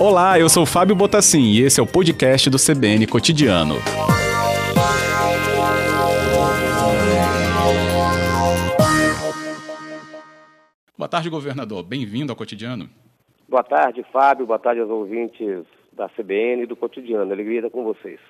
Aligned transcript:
Olá, 0.00 0.38
eu 0.38 0.48
sou 0.48 0.64
Fábio 0.64 0.94
Botassin 0.94 1.42
e 1.42 1.60
esse 1.60 1.80
é 1.80 1.82
o 1.82 1.86
podcast 1.86 2.48
do 2.48 2.56
CBN 2.56 3.06
Cotidiano. 3.06 3.74
Boa 10.96 11.08
tarde, 11.08 11.28
governador. 11.28 11.82
Bem-vindo 11.82 12.32
ao 12.32 12.36
Cotidiano. 12.36 12.88
Boa 13.48 13.62
tarde, 13.62 14.04
Fábio. 14.12 14.46
Boa 14.46 14.58
tarde 14.58 14.80
aos 14.80 14.90
ouvintes 14.90 15.64
da 15.92 16.08
CBN 16.08 16.62
e 16.62 16.66
do 16.66 16.76
Cotidiano. 16.76 17.30
Alegria 17.32 17.58
estar 17.58 17.70
com 17.70 17.84
vocês. 17.84 18.20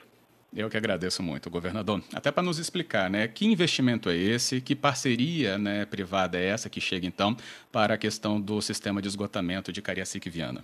Eu 0.57 0.71
que 0.71 0.77
agradeço 0.77 1.23
muito, 1.23 1.51
governador. 1.51 2.01
Até 2.15 2.33
para 2.33 2.43
nos 2.43 2.59
explicar, 2.59 3.11
né, 3.11 3.29
que 3.29 3.47
investimento 3.47 4.09
é 4.09 4.17
esse, 4.17 4.63
que 4.63 4.75
parceria 4.75 5.59
né, 5.59 5.85
privada 5.85 6.39
é 6.39 6.47
essa 6.47 6.71
que 6.71 6.81
chega, 6.81 7.07
então, 7.07 7.37
para 7.71 7.95
a 7.95 7.99
questão 7.99 8.41
do 8.41 8.61
sistema 8.63 9.03
de 9.03 9.09
esgotamento 9.09 9.71
de 9.71 9.83
Cariacica 9.83 10.27
e 10.27 10.31
Viana? 10.31 10.63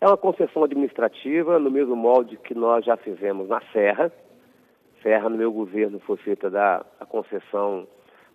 É 0.00 0.06
uma 0.06 0.16
concessão 0.16 0.64
administrativa, 0.64 1.58
no 1.58 1.70
mesmo 1.70 1.94
molde 1.94 2.38
que 2.38 2.54
nós 2.54 2.84
já 2.84 2.96
fizemos 2.96 3.48
na 3.48 3.60
Serra. 3.72 4.10
Serra, 5.02 5.28
no 5.28 5.36
meu 5.36 5.52
governo, 5.52 6.00
foi 6.00 6.16
feita 6.16 6.50
da, 6.50 6.84
a 6.98 7.06
concessão 7.06 7.86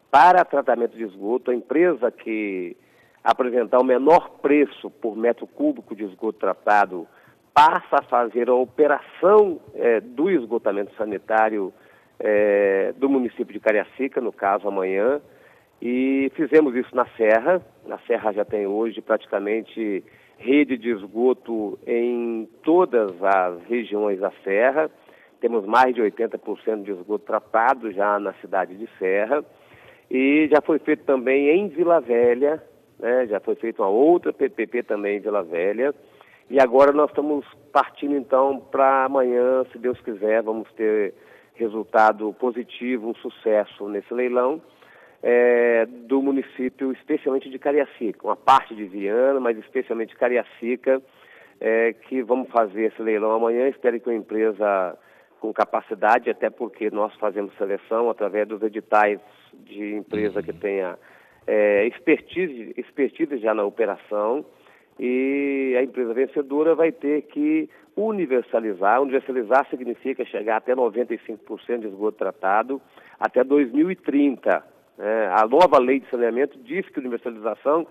para 0.09 0.45
tratamento 0.45 0.95
de 0.95 1.03
esgoto. 1.03 1.51
A 1.51 1.55
empresa 1.55 2.11
que 2.11 2.77
apresentar 3.23 3.79
o 3.79 3.83
menor 3.83 4.29
preço 4.41 4.89
por 4.89 5.17
metro 5.17 5.47
cúbico 5.47 5.95
de 5.95 6.03
esgoto 6.03 6.39
tratado 6.39 7.07
passa 7.55 7.99
a 7.99 8.01
fazer 8.01 8.49
a 8.49 8.53
operação 8.53 9.61
é, 9.73 10.01
do 10.01 10.29
esgotamento 10.29 10.93
sanitário 10.97 11.73
é, 12.19 12.93
do 12.97 13.09
município 13.09 13.53
de 13.53 13.61
Cariacica, 13.61 14.19
no 14.19 14.33
caso 14.33 14.67
amanhã, 14.67 15.21
e 15.81 16.29
fizemos 16.35 16.75
isso 16.75 16.93
na 16.93 17.05
Serra. 17.15 17.61
Na 17.87 17.97
Serra 17.99 18.33
já 18.33 18.43
tem 18.43 18.67
hoje 18.67 19.01
praticamente 19.01 20.03
rede 20.37 20.77
de 20.77 20.89
esgoto 20.89 21.79
em 21.87 22.45
todas 22.61 23.11
as 23.23 23.63
regiões 23.69 24.19
da 24.19 24.31
Serra. 24.43 24.91
Temos 25.39 25.65
mais 25.65 25.95
de 25.95 26.01
80% 26.01 26.83
de 26.83 26.91
esgoto 26.91 27.25
tratado 27.25 27.89
já 27.93 28.19
na 28.19 28.33
cidade 28.33 28.75
de 28.75 28.89
Serra. 28.99 29.45
E 30.11 30.49
já 30.51 30.61
foi 30.61 30.77
feito 30.79 31.05
também 31.05 31.49
em 31.49 31.69
Vila 31.69 32.01
Velha, 32.01 32.61
né? 32.99 33.25
já 33.27 33.39
foi 33.39 33.55
feita 33.55 33.81
uma 33.81 33.89
outra 33.89 34.33
PPP 34.33 34.83
também 34.83 35.17
em 35.17 35.21
Vila 35.21 35.41
Velha. 35.41 35.95
E 36.49 36.59
agora 36.59 36.91
nós 36.91 37.09
estamos 37.09 37.45
partindo 37.71 38.15
então 38.15 38.59
para 38.59 39.05
amanhã, 39.05 39.65
se 39.71 39.79
Deus 39.79 39.99
quiser, 40.01 40.43
vamos 40.43 40.71
ter 40.73 41.13
resultado 41.55 42.33
positivo, 42.33 43.09
um 43.09 43.15
sucesso 43.15 43.87
nesse 43.89 44.13
leilão 44.13 44.61
é, 45.23 45.87
do 45.87 46.21
município, 46.21 46.91
especialmente 46.91 47.49
de 47.49 47.57
Cariacica, 47.57 48.19
uma 48.23 48.35
parte 48.35 48.75
de 48.75 48.85
Viana, 48.85 49.39
mas 49.39 49.57
especialmente 49.57 50.15
Cariacica, 50.15 51.01
é, 51.59 51.93
que 51.93 52.21
vamos 52.21 52.49
fazer 52.49 52.91
esse 52.91 53.01
leilão 53.01 53.31
amanhã. 53.31 53.67
Espero 53.67 53.99
que 53.99 54.07
uma 54.07 54.15
empresa 54.15 54.95
com 55.39 55.51
capacidade, 55.51 56.29
até 56.29 56.49
porque 56.49 56.91
nós 56.91 57.13
fazemos 57.15 57.55
seleção 57.57 58.09
através 58.09 58.47
dos 58.47 58.61
editais 58.61 59.19
de 59.53 59.95
empresa 59.95 60.43
que 60.43 60.53
tenha 60.53 60.97
é, 61.47 61.87
expertise, 61.87 62.73
expertise 62.77 63.37
já 63.37 63.53
na 63.53 63.63
operação 63.63 64.45
e 64.99 65.75
a 65.77 65.83
empresa 65.83 66.13
vencedora 66.13 66.75
vai 66.75 66.91
ter 66.91 67.23
que 67.23 67.69
universalizar. 67.95 69.01
Universalizar 69.01 69.67
significa 69.69 70.25
chegar 70.25 70.57
até 70.57 70.75
95% 70.75 71.79
de 71.79 71.87
esgoto 71.87 72.17
tratado 72.17 72.81
até 73.19 73.43
2030. 73.43 74.63
Né? 74.97 75.27
A 75.33 75.47
nova 75.47 75.79
lei 75.79 75.99
de 75.99 76.09
saneamento 76.09 76.57
diz 76.59 76.87
que 76.89 76.99
universalização 76.99 77.87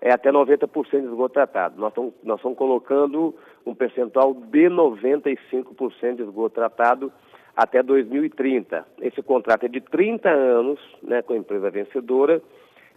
é 0.00 0.12
até 0.12 0.30
90% 0.30 0.90
de 0.90 1.06
esgoto 1.06 1.34
tratado. 1.34 1.80
Nós 1.80 1.90
estamos, 1.90 2.14
nós 2.22 2.36
estamos 2.36 2.58
colocando 2.58 3.34
um 3.64 3.74
percentual 3.74 4.34
de 4.34 4.68
95% 4.68 6.16
de 6.16 6.22
esgoto 6.22 6.54
tratado 6.54 7.12
até 7.56 7.82
2030. 7.82 8.86
Esse 9.00 9.22
contrato 9.22 9.64
é 9.64 9.68
de 9.68 9.80
30 9.80 10.28
anos 10.28 10.78
né, 11.02 11.22
com 11.22 11.32
a 11.32 11.36
empresa 11.36 11.70
vencedora 11.70 12.42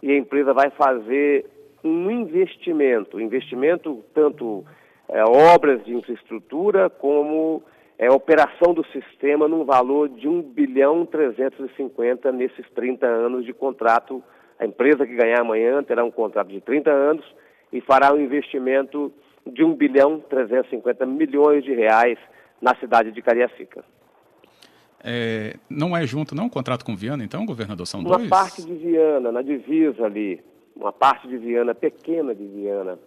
e 0.02 0.12
a 0.12 0.16
empresa 0.16 0.52
vai 0.52 0.70
fazer 0.70 1.46
um 1.82 2.10
investimento, 2.10 3.20
investimento 3.20 4.04
tanto 4.14 4.64
é, 5.08 5.22
obras 5.24 5.84
de 5.84 5.94
infraestrutura 5.94 6.90
como 6.90 7.62
é, 7.98 8.10
operação 8.10 8.74
do 8.74 8.84
sistema 8.86 9.48
num 9.48 9.64
valor 9.64 10.08
de 10.08 10.28
1 10.28 10.42
bilhão 10.42 11.06
350 11.06 12.30
nesses 12.32 12.68
30 12.74 13.06
anos 13.06 13.44
de 13.44 13.52
contrato. 13.52 14.22
A 14.58 14.66
empresa 14.66 15.06
que 15.06 15.14
ganhar 15.14 15.40
amanhã 15.40 15.82
terá 15.82 16.04
um 16.04 16.10
contrato 16.10 16.48
de 16.48 16.60
30 16.60 16.90
anos 16.90 17.24
e 17.72 17.80
fará 17.80 18.12
um 18.12 18.20
investimento 18.20 19.12
de 19.46 19.64
1 19.64 19.74
bilhão 19.74 20.20
350 20.28 21.06
milhões 21.06 21.64
de 21.64 21.72
reais 21.72 22.18
na 22.60 22.74
cidade 22.76 23.12
de 23.12 23.22
Cariacica. 23.22 23.84
É, 25.02 25.56
não 25.70 25.96
é 25.96 26.04
junto, 26.04 26.34
não, 26.34 26.46
o 26.46 26.50
contrato 26.50 26.84
com 26.84 26.96
Viana, 26.96 27.22
então, 27.22 27.46
governador? 27.46 27.86
São 27.86 28.00
Uma 28.00 28.18
dois? 28.18 28.28
parte 28.28 28.62
de 28.64 28.74
Viana, 28.74 29.30
na 29.30 29.42
divisa 29.42 30.04
ali 30.04 30.42
uma 30.78 30.92
parte 30.92 31.26
de 31.26 31.36
Viana, 31.36 31.74
pequena 31.74 32.34
de 32.34 32.46
Viana. 32.46 32.98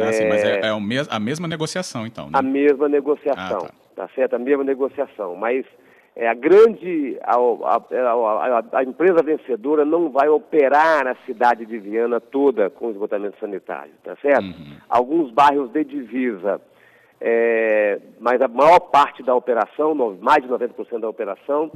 Ah, 0.00 0.06
é, 0.06 0.12
sim, 0.12 0.28
mas 0.28 0.42
é, 0.42 0.60
é 0.60 0.80
mes 0.80 1.06
a 1.08 1.20
mesma 1.20 1.46
negociação, 1.46 2.06
então, 2.06 2.24
né? 2.26 2.32
A 2.34 2.42
mesma 2.42 2.88
negociação, 2.88 3.58
ah, 3.58 3.68
tá. 3.68 4.06
tá. 4.06 4.08
certo? 4.14 4.34
A 4.34 4.38
mesma 4.38 4.64
negociação, 4.64 5.36
mas 5.36 5.64
é, 6.16 6.26
a 6.26 6.34
grande, 6.34 7.16
a, 7.22 7.36
a, 7.36 8.58
a, 8.58 8.78
a, 8.78 8.82
empresa 8.82 9.22
vencedora 9.22 9.84
não 9.84 10.10
vai 10.10 10.28
operar 10.28 11.06
a 11.06 11.14
cidade 11.26 11.64
de 11.66 11.78
Viana 11.78 12.20
toda 12.20 12.70
com 12.70 12.90
esgotamento 12.90 13.38
sanitário, 13.38 13.92
tá 14.02 14.16
certo? 14.16 14.44
Uhum. 14.44 14.76
Alguns 14.88 15.30
bairros 15.30 15.70
de 15.70 15.84
divisa, 15.84 16.60
é, 17.20 18.00
mas 18.18 18.40
a 18.40 18.48
maior 18.48 18.80
parte 18.80 19.22
da 19.22 19.34
operação, 19.34 19.94
mais 20.20 20.42
de 20.42 20.48
90% 20.48 20.98
da 21.00 21.08
operação, 21.08 21.70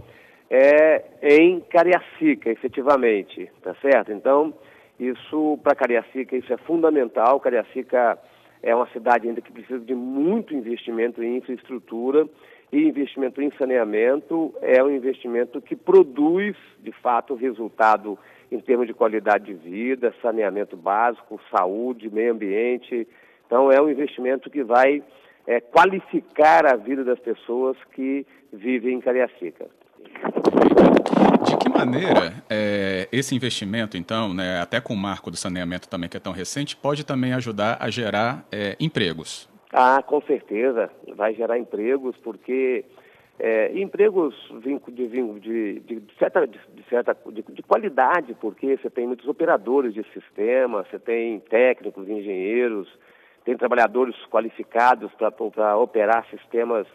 é 0.51 1.05
em 1.23 1.61
Cariacica, 1.61 2.51
efetivamente, 2.51 3.51
tá 3.63 3.75
certo? 3.83 4.13
Então, 4.13 4.55
isso, 4.99 5.59
para 5.63 5.75
Cariacica, 5.75 6.37
isso 6.37 6.53
é 6.53 6.57
fundamental. 6.57 7.39
Cariacica 7.41 8.19
é 8.63 8.75
uma 8.75 8.89
cidade 8.89 9.29
ainda 9.29 9.41
que 9.41 9.53
precisa 9.53 9.79
de 9.79 9.95
muito 9.95 10.55
investimento 10.55 11.23
em 11.23 11.37
infraestrutura 11.37 12.27
e 12.73 12.87
investimento 12.87 13.41
em 13.41 13.51
saneamento 13.53 14.55
é 14.61 14.83
um 14.83 14.91
investimento 14.91 15.61
que 15.61 15.75
produz, 15.75 16.57
de 16.81 16.93
fato, 16.93 17.35
resultado 17.35 18.19
em 18.53 18.61
termos 18.61 18.87
de 18.87 18.95
qualidade 18.95 19.47
de 19.47 19.55
vida, 19.55 20.15
saneamento 20.21 20.77
básico, 20.77 21.41
saúde, 21.51 22.11
meio 22.11 22.33
ambiente. 22.33 23.07
Então, 23.47 23.73
é 23.73 23.81
um 23.81 23.89
investimento 23.89 24.51
que 24.51 24.63
vai 24.63 25.03
é, 25.47 25.61
qualificar 25.61 26.67
a 26.67 26.77
vida 26.77 27.05
das 27.05 27.19
pessoas 27.19 27.77
que 27.93 28.27
vivem 28.53 28.97
em 28.97 29.01
Cariacica. 29.01 29.67
Maneira 31.79 32.35
é, 32.51 33.09
esse 33.13 33.35
investimento, 33.35 33.97
então, 33.97 34.35
né, 34.35 34.61
até 34.61 34.81
com 34.81 34.95
o 34.95 34.97
marco 34.97 35.31
do 35.31 35.37
saneamento 35.37 35.89
também, 35.89 36.09
que 36.09 36.17
é 36.17 36.21
tão 36.21 36.33
recente, 36.33 36.77
pode 36.77 37.05
também 37.05 37.33
ajudar 37.33 37.77
a 37.81 37.89
gerar 37.89 38.45
é, 38.51 38.77
empregos? 38.81 39.49
Ah, 39.73 40.03
com 40.03 40.21
certeza. 40.23 40.91
Vai 41.15 41.35
gerar 41.35 41.59
empregos, 41.59 42.17
porque 42.17 42.85
é, 43.39 43.79
empregos 43.79 44.35
de, 44.91 45.81
de, 45.81 45.81
de 45.81 46.15
certa, 46.19 46.47
de, 46.47 46.59
certa 46.89 47.17
de, 47.31 47.43
de, 47.43 47.63
qualidade, 47.63 48.35
porque 48.41 48.77
você 48.77 48.91
tem 48.91 49.07
muitos 49.07 49.29
operadores 49.29 49.95
de 49.95 50.05
sistema, 50.13 50.85
você 50.85 50.99
tem 50.99 51.39
técnicos, 51.41 52.09
engenheiros, 52.09 52.89
tem 53.45 53.57
trabalhadores 53.57 54.17
qualificados 54.27 55.13
para 55.15 55.77
operar 55.77 56.27
sistemas 56.31 56.87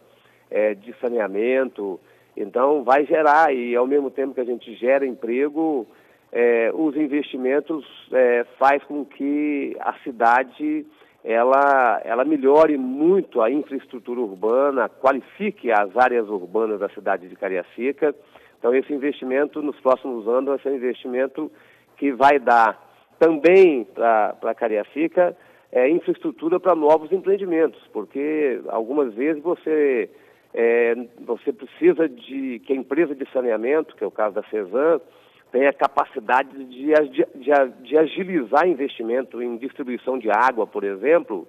é, 0.52 0.74
de 0.74 0.94
saneamento. 1.00 2.00
Então, 2.36 2.84
vai 2.84 3.06
gerar, 3.06 3.54
e 3.54 3.76
ao 3.76 3.86
mesmo 3.86 4.10
tempo 4.10 4.34
que 4.34 4.42
a 4.42 4.46
gente 4.46 4.74
gera 4.76 5.06
emprego, 5.06 5.88
é, 6.32 6.72
os 6.74 6.96
investimentos 6.96 7.86
é, 8.12 8.46
faz 8.58 8.84
com 8.84 9.06
que 9.06 9.76
a 9.80 9.94
cidade 10.04 10.86
ela, 11.24 12.02
ela 12.04 12.25
melhore 12.25 12.78
muito 12.78 13.42
a 13.42 13.50
infraestrutura 13.50 14.19
urbana, 14.19 14.90
qualifique 14.90 15.72
as 15.72 15.96
áreas 15.96 16.28
urbanas 16.28 16.80
da 16.80 16.90
cidade 16.90 17.30
de 17.30 17.36
Cariacica. 17.36 18.13
Então, 18.60 18.75
esse 18.75 18.92
investimento 18.94 19.62
nos 19.62 19.80
próximos 19.80 20.28
anos 20.28 20.46
vai 20.46 20.60
ser 20.60 20.69
um 20.69 20.75
investimento 20.75 21.52
que 21.98 22.12
vai 22.12 22.40
dar 22.40 22.81
também 23.19 23.86
para 23.86 24.56
Cariacica 24.56 25.38
é, 25.72 25.90
infraestrutura 25.90 26.60
para 26.60 26.75
novos 26.75 27.12
empreendimentos, 27.12 27.81
porque 27.92 28.62
algumas 28.68 29.13
vezes 29.13 29.42
você 29.42 30.10
é, 30.54 30.96
você 31.22 31.52
precisa 31.52 32.08
de 32.08 32.60
que 32.60 32.74
a 32.74 32.76
empresa 32.76 33.16
de 33.16 33.28
saneamento, 33.32 33.96
que 33.96 34.04
é 34.04 34.08
o 34.08 34.12
caso 34.12 34.36
da 34.36 34.44
CESAM, 34.44 35.02
tenha 35.52 35.74
capacidade 35.74 36.52
de, 36.66 36.94
de, 37.10 37.26
de 37.82 37.98
agilizar 37.98 38.68
investimento 38.68 39.42
em 39.42 39.58
distribuição 39.58 40.18
de 40.18 40.30
água, 40.30 40.66
por 40.66 40.84
exemplo, 40.84 41.48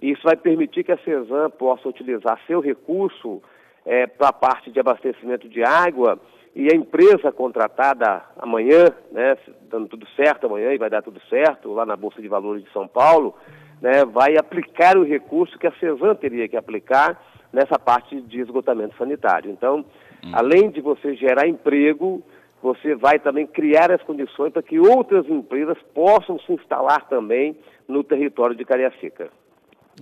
e 0.00 0.10
isso 0.10 0.22
vai 0.24 0.36
permitir 0.36 0.84
que 0.84 0.92
a 0.92 0.98
CESAM 0.98 1.50
possa 1.50 1.88
utilizar 1.88 2.40
seu 2.46 2.60
recurso 2.60 3.42
é, 3.84 4.06
para 4.06 4.28
a 4.28 4.32
parte 4.32 4.70
de 4.70 4.80
abastecimento 4.80 5.48
de 5.48 5.62
água. 5.62 6.18
E 6.54 6.68
a 6.72 6.76
empresa 6.76 7.32
contratada 7.32 8.22
amanhã, 8.38 8.86
né, 9.10 9.36
dando 9.68 9.88
tudo 9.88 10.06
certo 10.14 10.46
amanhã 10.46 10.72
e 10.72 10.78
vai 10.78 10.88
dar 10.88 11.02
tudo 11.02 11.20
certo 11.28 11.72
lá 11.72 11.84
na 11.84 11.96
Bolsa 11.96 12.22
de 12.22 12.28
Valores 12.28 12.62
de 12.62 12.70
São 12.70 12.86
Paulo, 12.86 13.34
né, 13.80 14.04
vai 14.04 14.36
aplicar 14.36 14.96
o 14.96 15.04
recurso 15.04 15.58
que 15.58 15.66
a 15.66 15.72
CESAM 15.72 16.14
teria 16.14 16.48
que 16.48 16.56
aplicar 16.56 17.20
nessa 17.54 17.78
parte 17.78 18.20
de 18.20 18.40
esgotamento 18.40 18.96
sanitário. 18.96 19.50
Então, 19.50 19.84
hum. 20.24 20.32
além 20.32 20.70
de 20.70 20.80
você 20.80 21.14
gerar 21.14 21.46
emprego, 21.46 22.22
você 22.60 22.94
vai 22.94 23.18
também 23.18 23.46
criar 23.46 23.92
as 23.92 24.02
condições 24.02 24.52
para 24.52 24.62
que 24.62 24.78
outras 24.78 25.28
empresas 25.28 25.78
possam 25.94 26.38
se 26.40 26.52
instalar 26.52 27.06
também 27.08 27.56
no 27.86 28.02
território 28.02 28.56
de 28.56 28.64
Cariacica. 28.64 29.30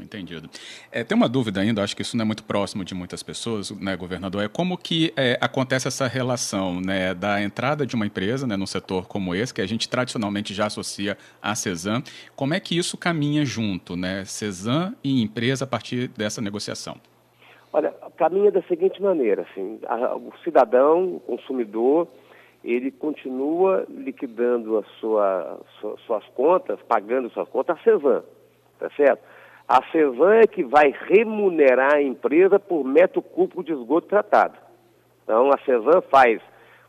Entendido. 0.01 0.49
É, 0.91 1.05
tem 1.05 1.15
uma 1.15 1.29
dúvida 1.29 1.61
ainda, 1.61 1.83
acho 1.83 1.95
que 1.95 2.01
isso 2.01 2.17
não 2.17 2.23
é 2.23 2.27
muito 2.27 2.43
próximo 2.45 2.83
de 2.83 2.95
muitas 2.95 3.23
pessoas, 3.23 3.71
né, 3.73 3.95
governador, 3.95 4.43
é 4.43 4.49
como 4.49 4.79
que 4.79 5.13
é, 5.15 5.37
acontece 5.39 5.87
essa 5.87 6.07
relação 6.07 6.81
né, 6.81 7.13
da 7.13 7.43
entrada 7.43 7.85
de 7.85 7.95
uma 7.95 8.07
empresa 8.07 8.47
né, 8.47 8.57
num 8.57 8.65
setor 8.65 9.07
como 9.07 9.35
esse, 9.35 9.53
que 9.53 9.61
a 9.61 9.67
gente 9.67 9.91
tradicionalmente 9.91 10.55
já 10.55 10.65
associa 10.65 11.19
à 11.43 11.55
CESAM, 11.55 12.03
como 12.35 12.55
é 12.55 12.61
que 12.61 12.79
isso 12.79 12.97
caminha 12.97 13.45
junto, 13.45 13.95
né, 13.95 14.25
CESAM 14.25 14.95
e 15.05 15.21
empresa 15.21 15.65
a 15.65 15.69
partir 15.69 16.09
dessa 16.09 16.41
negociação? 16.41 16.99
Olha, 17.73 17.95
caminha 18.17 18.51
da 18.51 18.63
seguinte 18.63 19.01
maneira, 19.01 19.43
assim, 19.43 19.81
a, 19.87 20.15
o 20.15 20.33
cidadão, 20.45 21.17
o 21.17 21.21
consumidor, 21.21 22.07
ele 22.63 22.91
continua 22.91 23.87
liquidando 23.89 24.79
a 24.79 24.83
sua, 25.01 25.59
sua, 25.81 25.97
suas 26.07 26.25
contas, 26.35 26.79
pagando 26.87 27.31
suas 27.31 27.49
contas 27.49 27.79
à 27.79 27.83
CESAM, 27.83 28.23
tá 28.79 28.91
certo? 28.91 29.23
A 29.67 29.83
CESAM 29.91 30.35
é 30.43 30.47
que 30.47 30.63
vai 30.63 30.95
remunerar 31.09 31.95
a 31.95 32.03
empresa 32.03 32.59
por 32.59 32.85
metro 32.85 33.23
cúbico 33.23 33.65
de 33.65 33.73
esgoto 33.73 34.09
tratado. 34.09 34.59
Então, 35.25 35.49
a 35.49 35.59
CESAM 35.65 36.03
faz 36.11 36.43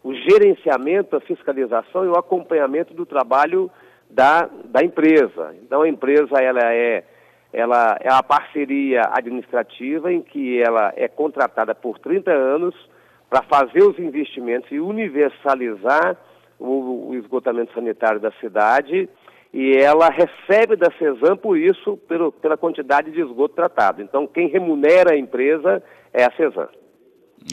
o 0.03 0.13
gerenciamento, 0.13 1.15
a 1.15 1.21
fiscalização 1.21 2.03
e 2.03 2.09
o 2.09 2.17
acompanhamento 2.17 2.93
do 2.93 3.05
trabalho 3.05 3.71
da, 4.09 4.49
da 4.65 4.83
empresa. 4.83 5.55
Então, 5.63 5.81
a 5.81 5.87
empresa 5.87 6.35
ela 6.41 6.73
é, 6.73 7.05
ela 7.53 7.97
é 8.01 8.11
a 8.11 8.23
parceria 8.23 9.03
administrativa 9.11 10.11
em 10.11 10.21
que 10.21 10.61
ela 10.61 10.91
é 10.97 11.07
contratada 11.07 11.75
por 11.75 11.99
30 11.99 12.31
anos 12.31 12.75
para 13.29 13.43
fazer 13.43 13.83
os 13.83 13.97
investimentos 13.99 14.71
e 14.71 14.79
universalizar 14.79 16.17
o, 16.59 17.09
o 17.09 17.15
esgotamento 17.15 17.73
sanitário 17.73 18.19
da 18.19 18.31
cidade 18.33 19.07
e 19.53 19.77
ela 19.77 20.09
recebe 20.09 20.75
da 20.75 20.91
CESAM 20.97 21.37
por 21.37 21.57
isso, 21.57 21.95
pelo, 22.07 22.31
pela 22.31 22.57
quantidade 22.57 23.11
de 23.11 23.21
esgoto 23.21 23.53
tratado. 23.53 24.01
Então, 24.01 24.25
quem 24.25 24.47
remunera 24.47 25.13
a 25.13 25.17
empresa 25.17 25.83
é 26.11 26.23
a 26.23 26.31
CESAM. 26.31 26.69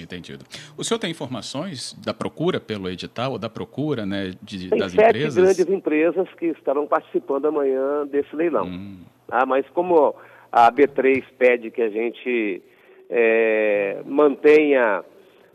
Entendido. 0.01 0.45
O 0.79 0.85
senhor 0.85 0.99
tem 0.99 1.11
informações 1.11 1.95
da 1.95 2.15
procura 2.15 2.61
pelo 2.61 2.89
edital, 2.89 3.33
ou 3.33 3.39
da 3.39 3.51
procura 3.51 4.07
né, 4.07 4.33
de, 4.41 4.71
tem 4.71 4.79
das 4.79 4.93
sete 4.93 5.09
empresas? 5.09 5.35
grandes 5.35 5.69
empresas 5.69 6.29
que 6.39 6.47
estarão 6.47 6.87
participando 6.87 7.47
amanhã 7.47 8.07
desse 8.07 8.35
leilão. 8.35 8.67
Hum. 8.67 8.99
Ah, 9.31 9.47
mas 9.47 9.69
como 9.71 10.15
a 10.51 10.71
B3 10.71 11.25
pede 11.39 11.71
que 11.71 11.83
a 11.83 11.89
gente 11.89 12.63
é, 13.09 14.03
mantenha 14.05 15.05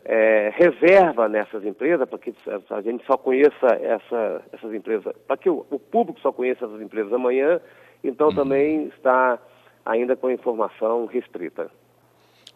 é, 0.04 0.52
reserva 0.54 1.28
nessas 1.28 1.64
empresas, 1.64 2.08
para 2.08 2.18
que 2.18 2.32
a 2.70 2.80
gente 2.80 3.04
só 3.04 3.16
conheça 3.16 3.66
essa, 3.82 4.42
essas 4.52 4.72
empresas, 4.72 5.12
para 5.26 5.36
que 5.36 5.50
o, 5.50 5.66
o, 5.70 5.78
público 5.78 6.20
só 6.20 6.30
conheça 6.30 6.64
essas 6.64 6.80
empresas 6.80 7.12
amanhã, 7.12 7.60
então 8.04 8.28
uhum. 8.28 8.34
também 8.34 8.86
está 8.86 9.38
ainda 9.84 10.16
com 10.16 10.30
informação 10.30 11.06
restrita. 11.06 11.70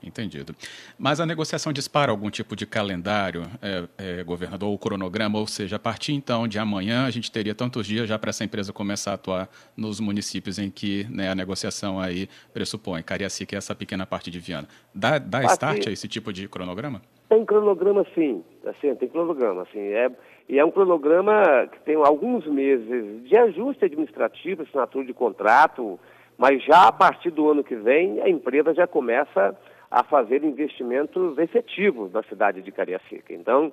Entendido. 0.03 0.55
Mas 0.99 1.21
a 1.21 1.27
negociação 1.27 1.73
dispara 1.73 2.11
algum 2.11 2.31
tipo 2.31 2.57
de 2.57 2.67
calendário, 2.67 3.43
é, 3.61 3.85
é, 3.99 4.25
governador, 4.25 4.71
ou 4.71 4.79
cronograma, 4.79 5.39
ou 5.39 5.47
seja, 5.47 5.77
a 5.77 5.79
partir 5.79 6.13
então 6.13 6.49
de 6.49 6.59
amanhã 6.59 7.07
a 7.07 7.11
gente 7.11 7.31
teria 7.31 7.55
tantos 7.55 7.87
dias 7.87 8.09
já 8.09 8.19
para 8.19 8.31
essa 8.31 8.45
empresa 8.45 8.73
começar 8.73 9.13
a 9.13 9.15
atuar 9.15 9.49
nos 9.77 10.01
municípios 10.01 10.59
em 10.59 10.71
que 10.71 11.07
né, 11.11 11.31
a 11.31 11.35
negociação 11.35 12.01
aí 12.01 12.29
pressupõe, 12.53 13.03
Cariacica 13.03 13.55
e 13.55 13.59
essa 13.59 13.75
pequena 13.75 14.07
parte 14.07 14.31
de 14.31 14.39
Viana. 14.39 14.69
Dá, 14.95 15.19
dá 15.19 15.45
start 15.45 15.87
a 15.87 15.91
esse 15.91 16.09
tipo 16.09 16.33
de 16.33 16.49
cronograma? 16.49 17.03
Tem 17.29 17.45
cronograma 17.45 18.05
sim, 18.15 18.43
assim, 18.67 18.95
tem 18.97 19.09
cronograma, 19.09 19.63
assim, 19.63 19.79
é, 19.79 20.11
e 20.49 20.59
é 20.59 20.65
um 20.65 20.71
cronograma 20.73 21.69
que 21.71 21.79
tem 21.83 21.95
alguns 21.95 22.45
meses 22.45 23.23
de 23.29 23.37
ajuste 23.37 23.85
administrativo, 23.85 24.63
assinatura 24.63 25.05
de 25.05 25.15
contrato, 25.15 25.97
mas 26.37 26.61
já 26.65 26.89
a 26.89 26.93
partir 26.93 27.31
do 27.31 27.49
ano 27.49 27.63
que 27.63 27.77
vem 27.77 28.21
a 28.21 28.29
empresa 28.29 28.75
já 28.75 28.85
começa 28.85 29.49
a 29.49 29.55
fazer 30.05 30.45
investimentos 30.45 31.37
efetivos 31.39 32.13
na 32.13 32.23
cidade 32.23 32.63
de 32.63 32.71
Cariacica. 32.71 33.35
Então, 33.35 33.73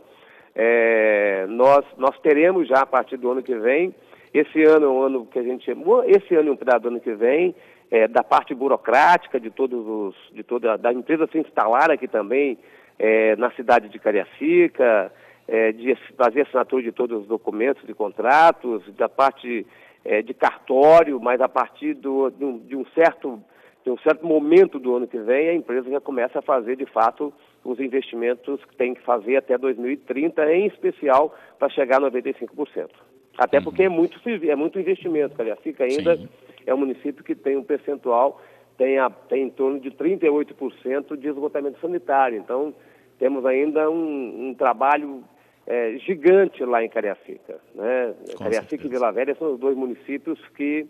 é, 0.56 1.46
nós, 1.48 1.86
nós 1.98 2.18
teremos 2.20 2.68
já 2.68 2.82
a 2.82 2.86
partir 2.86 3.18
do 3.18 3.30
ano 3.30 3.44
que 3.44 3.56
vem, 3.56 3.94
esse 4.34 4.64
ano 4.64 4.86
é 4.86 4.90
um 4.90 5.02
ano 5.02 5.26
que 5.26 5.40
a 5.40 5.44
gente, 5.44 5.70
esse 6.08 6.36
ano 6.36 6.50
e 6.50 6.52
um 6.52 6.56
pedaço 6.56 6.82
do 6.82 6.88
ano 6.90 7.00
que 7.00 7.14
vem, 7.14 7.56
é, 7.90 8.08
da 8.08 8.24
parte 8.24 8.54
burocrática 8.54 9.40
de 9.40 9.50
todos 9.50 9.88
os, 9.88 10.16
de 10.34 10.44
toda, 10.44 10.78
da 10.78 10.92
empresa 10.92 11.28
se 11.32 11.38
instalar 11.38 11.92
aqui 11.92 12.08
também 12.08 12.58
é, 13.00 13.36
na 13.36 13.52
cidade 13.52 13.88
de 13.88 14.00
Cariacica, 14.00 15.12
é, 15.48 15.72
de 15.72 15.96
fazer 16.18 16.42
assinatura 16.42 16.84
de 16.84 16.92
todos 16.92 17.22
os 17.22 17.28
documentos 17.28 17.86
de 17.86 17.94
contratos, 17.94 18.84
da 18.96 19.08
parte 19.08 19.66
é, 20.04 20.22
de 20.22 20.34
cartório, 20.34 21.20
mas 21.20 21.40
a 21.40 21.48
partir 21.48 21.94
do, 21.94 22.30
de, 22.30 22.44
um, 22.44 22.58
de 22.58 22.76
um 22.76 22.86
certo 22.88 23.42
em 23.88 23.92
um 23.92 23.98
certo 24.00 24.26
momento 24.26 24.80
do 24.80 24.96
ano 24.96 25.08
que 25.08 25.18
vem, 25.18 25.50
a 25.50 25.54
empresa 25.54 25.90
já 25.90 26.02
começa 26.02 26.40
a 26.40 26.42
fazer, 26.42 26.76
de 26.76 26.86
fato, 26.86 27.34
os 27.64 27.80
investimentos 27.80 28.64
que 28.66 28.76
tem 28.76 28.94
que 28.94 29.02
fazer 29.02 29.38
até 29.38 29.58
2030, 29.58 30.54
em 30.54 30.68
especial 30.68 31.34
para 31.58 31.70
chegar 31.70 32.04
a 32.04 32.12
95%. 32.12 32.90
Até 33.38 33.58
uhum. 33.58 33.64
porque 33.64 33.84
é 33.84 33.90
muito, 33.90 34.20
é 34.28 34.56
muito 34.56 34.80
investimento, 34.80 35.36
Cariacica 35.36 35.84
ainda 35.84 36.18
Sim. 36.18 36.28
é 36.66 36.74
um 36.74 36.78
município 36.78 37.24
que 37.24 37.36
tem 37.36 37.56
um 37.56 37.64
percentual, 37.64 38.42
tem, 38.78 38.98
a, 38.98 39.10
tem 39.10 39.44
em 39.44 39.50
torno 39.50 39.80
de 39.80 39.92
38% 39.92 41.16
de 41.16 41.28
esgotamento 41.28 41.80
sanitário. 41.80 42.38
Então, 42.38 42.74
temos 43.18 43.46
ainda 43.46 43.90
um, 43.90 44.50
um 44.50 44.54
trabalho 44.54 45.24
é, 45.66 45.98
gigante 46.00 46.64
lá 46.64 46.84
em 46.84 46.90
Cariacica. 46.90 47.60
Né? 47.74 48.14
Cariacica 48.38 48.70
certeza. 48.70 48.86
e 48.86 48.90
Vila 48.90 49.12
Velha 49.12 49.36
são 49.36 49.54
os 49.54 49.60
dois 49.60 49.78
municípios 49.78 50.40
que 50.56 50.88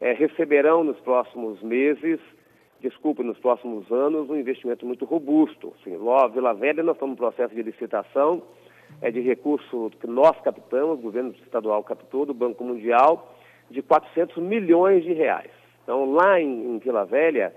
é, 0.00 0.12
receberão 0.12 0.84
nos 0.84 0.98
próximos 1.00 1.60
meses 1.62 2.20
desculpe, 2.80 3.22
nos 3.22 3.38
próximos 3.38 3.90
anos, 3.90 4.30
um 4.30 4.36
investimento 4.36 4.86
muito 4.86 5.04
robusto. 5.04 5.74
Assim, 5.80 5.96
Vila 6.32 6.54
Velha, 6.54 6.82
nós 6.82 6.96
estamos 6.96 7.12
no 7.12 7.16
processo 7.16 7.54
de 7.54 7.62
licitação 7.62 8.42
é, 9.02 9.10
de 9.10 9.20
recurso 9.20 9.90
que 10.00 10.06
nós 10.06 10.38
captamos, 10.40 10.98
o 10.98 11.02
governo 11.02 11.34
estadual 11.44 11.82
captou, 11.82 12.24
do 12.24 12.34
Banco 12.34 12.64
Mundial, 12.64 13.34
de 13.70 13.82
400 13.82 14.36
milhões 14.38 15.04
de 15.04 15.12
reais. 15.12 15.50
Então, 15.82 16.12
lá 16.12 16.40
em, 16.40 16.74
em 16.74 16.78
Vila 16.78 17.04
Velha, 17.04 17.54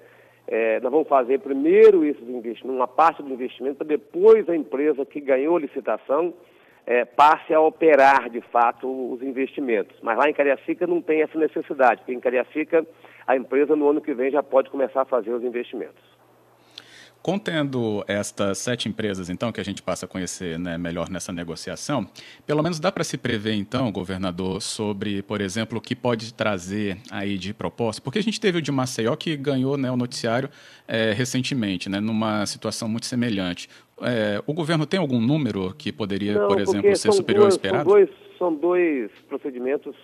é, 0.48 0.80
nós 0.80 0.92
vamos 0.92 1.08
fazer 1.08 1.40
primeiro 1.40 2.04
esses 2.04 2.28
investimentos, 2.28 2.78
uma 2.78 2.88
parte 2.88 3.22
do 3.22 3.32
investimento, 3.32 3.78
para 3.78 3.88
depois 3.88 4.48
a 4.50 4.56
empresa 4.56 5.06
que 5.06 5.22
ganhou 5.22 5.56
a 5.56 5.60
licitação 5.60 6.34
é, 6.86 7.06
passe 7.06 7.54
a 7.54 7.62
operar, 7.62 8.30
de 8.30 8.42
fato, 8.42 8.88
os 9.14 9.22
investimentos. 9.22 9.96
Mas 10.02 10.18
lá 10.18 10.30
em 10.30 10.34
Cariacica 10.34 10.88
não 10.88 11.02
tem 11.02 11.22
essa 11.22 11.38
necessidade, 11.38 11.98
porque 11.98 12.14
em 12.14 12.20
Cariacica 12.20 12.86
a 13.28 13.36
empresa 13.36 13.76
no 13.76 13.90
ano 13.90 14.02
que 14.02 14.14
vem 14.14 14.32
já 14.32 14.44
pode 14.44 14.70
começar 14.70 15.02
a 15.02 15.06
fazer 15.06 15.32
os 15.32 15.44
investimentos. 15.44 16.12
Contendo 17.22 18.04
estas 18.08 18.58
sete 18.58 18.90
empresas, 18.90 19.30
então, 19.30 19.52
que 19.52 19.62
a 19.62 19.64
gente 19.64 19.84
passa 19.84 20.08
a 20.08 20.10
conhecer 20.10 20.58
né, 20.58 20.76
melhor 20.76 21.08
nessa 21.08 21.32
negociação, 21.32 22.10
pelo 22.48 22.64
menos 22.64 22.80
dá 22.80 22.92
para 22.92 23.04
se 23.04 23.16
prever, 23.16 23.54
então, 23.54 23.92
governador, 23.92 24.60
sobre, 24.60 25.22
por 25.22 25.40
exemplo, 25.40 25.78
o 25.78 25.82
que 25.82 25.96
pode 25.96 26.34
trazer 26.34 26.98
aí 27.12 27.38
de 27.38 27.54
proposta? 27.54 28.02
Porque 28.02 28.18
a 28.18 28.24
gente 28.24 28.42
teve 28.42 28.58
o 28.58 28.62
de 28.62 28.72
Maceió 28.72 29.16
que 29.16 29.38
ganhou 29.38 29.78
né, 29.78 29.92
o 29.92 29.96
noticiário 29.96 30.50
é, 30.88 31.12
recentemente, 31.12 31.88
né, 31.88 32.00
numa 32.00 32.44
situação 32.48 32.90
muito 32.90 33.06
semelhante. 33.06 33.70
É, 34.02 34.42
o 34.48 34.54
governo 34.54 34.88
tem 34.88 35.00
algum 35.00 35.22
número 35.22 35.76
que 35.76 35.92
poderia, 35.92 36.34
Não, 36.34 36.48
por 36.48 36.60
exemplo, 36.60 36.96
ser 36.96 37.12
superior 37.12 37.44
duas, 37.44 37.54
ao 37.54 37.58
esperado? 37.58 37.84
São 37.84 37.94
dois, 37.94 38.10
são 38.40 38.56
dois 38.56 39.12
procedimentos 39.30 39.96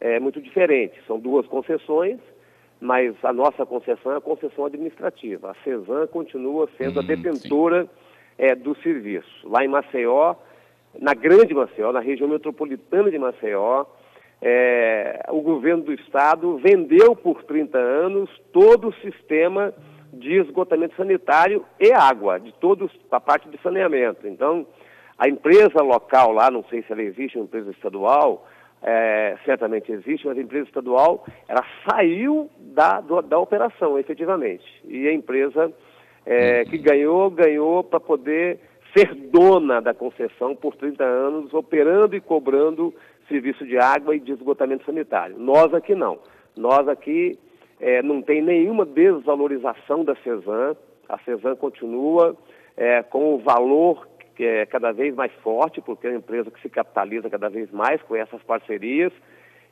é, 0.00 0.18
muito 0.18 0.40
diferentes. 0.40 0.98
São 1.06 1.20
duas 1.20 1.46
concessões 1.46 2.18
mas 2.80 3.14
a 3.22 3.32
nossa 3.32 3.66
concessão 3.66 4.12
é 4.12 4.16
a 4.16 4.20
concessão 4.20 4.64
administrativa. 4.64 5.50
A 5.50 5.54
CESAM 5.62 6.06
continua 6.06 6.68
sendo 6.78 6.98
a 6.98 7.02
uhum, 7.02 7.06
detentora 7.06 7.88
é, 8.38 8.54
do 8.54 8.74
serviço. 8.76 9.48
Lá 9.48 9.64
em 9.64 9.68
Maceió, 9.68 10.34
na 10.98 11.12
grande 11.12 11.52
Maceió, 11.52 11.92
na 11.92 12.00
região 12.00 12.28
metropolitana 12.28 13.10
de 13.10 13.18
Maceió, 13.18 13.84
é, 14.40 15.26
o 15.28 15.42
governo 15.42 15.84
do 15.84 15.92
estado 15.92 16.56
vendeu 16.56 17.14
por 17.14 17.44
30 17.44 17.76
anos 17.76 18.30
todo 18.52 18.88
o 18.88 18.94
sistema 18.94 19.74
de 20.12 20.40
esgotamento 20.40 20.96
sanitário 20.96 21.64
e 21.78 21.92
água, 21.92 22.40
de 22.40 22.52
toda 22.54 22.88
a 23.10 23.20
parte 23.20 23.48
de 23.48 23.60
saneamento. 23.62 24.26
Então, 24.26 24.66
a 25.18 25.28
empresa 25.28 25.82
local 25.82 26.32
lá, 26.32 26.50
não 26.50 26.64
sei 26.64 26.82
se 26.82 26.90
ela 26.90 27.02
existe, 27.02 27.36
uma 27.36 27.44
empresa 27.44 27.70
estadual, 27.70 28.46
é, 28.82 29.36
certamente 29.44 29.92
existe, 29.92 30.26
mas 30.26 30.38
a 30.38 30.40
empresa 30.40 30.66
estadual 30.66 31.24
ela 31.48 31.64
saiu 31.88 32.48
da, 32.58 33.00
do, 33.00 33.20
da 33.22 33.38
operação, 33.38 33.98
efetivamente. 33.98 34.64
E 34.84 35.06
a 35.06 35.12
empresa 35.12 35.72
é, 36.24 36.64
que 36.64 36.78
ganhou, 36.78 37.30
ganhou 37.30 37.84
para 37.84 38.00
poder 38.00 38.58
ser 38.96 39.14
dona 39.14 39.80
da 39.80 39.94
concessão 39.94 40.56
por 40.56 40.74
30 40.76 41.04
anos, 41.04 41.54
operando 41.54 42.16
e 42.16 42.20
cobrando 42.20 42.94
serviço 43.28 43.64
de 43.64 43.78
água 43.78 44.16
e 44.16 44.20
de 44.20 44.32
esgotamento 44.32 44.84
sanitário. 44.84 45.38
Nós 45.38 45.72
aqui 45.72 45.94
não. 45.94 46.18
Nós 46.56 46.88
aqui 46.88 47.38
é, 47.78 48.02
não 48.02 48.20
tem 48.20 48.42
nenhuma 48.42 48.84
desvalorização 48.84 50.04
da 50.04 50.16
CESAM. 50.16 50.76
A 51.08 51.18
CESAM 51.18 51.54
continua 51.56 52.36
é, 52.76 53.02
com 53.02 53.34
o 53.34 53.38
valor 53.38 54.08
é 54.44 54.66
cada 54.66 54.92
vez 54.92 55.14
mais 55.14 55.32
forte, 55.42 55.80
porque 55.80 56.06
é 56.06 56.10
uma 56.10 56.18
empresa 56.18 56.50
que 56.50 56.60
se 56.60 56.68
capitaliza 56.68 57.30
cada 57.30 57.48
vez 57.48 57.70
mais 57.70 58.00
com 58.02 58.16
essas 58.16 58.42
parcerias. 58.42 59.12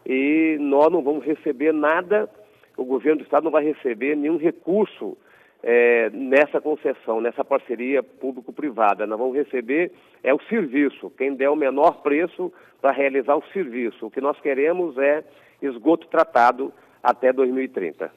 E 0.07 0.57
nós 0.61 0.91
não 0.91 1.03
vamos 1.03 1.25
receber 1.25 1.73
nada, 1.73 2.29
o 2.77 2.85
governo 2.85 3.19
do 3.19 3.25
Estado 3.25 3.45
não 3.45 3.51
vai 3.51 3.65
receber 3.65 4.17
nenhum 4.17 4.37
recurso 4.37 5.17
é, 5.63 6.11
nessa 6.11 6.61
concessão, 6.61 7.21
nessa 7.21 7.45
parceria 7.45 8.03
público-privada. 8.03 9.07
Nós 9.07 9.19
vamos 9.19 9.37
receber 9.37 9.93
é 10.23 10.33
o 10.33 10.41
serviço, 10.49 11.11
quem 11.11 11.35
der 11.35 11.51
o 11.51 11.57
menor 11.57 12.03
preço 12.03 12.53
para 12.81 12.93
realizar 12.93 13.37
o 13.37 13.45
serviço. 13.53 14.07
O 14.07 14.11
que 14.11 14.21
nós 14.21 14.41
queremos 14.41 14.97
é 14.99 15.25
esgoto 15.61 16.07
tratado 16.07 16.73
até 17.03 17.33
2030. 17.33 18.11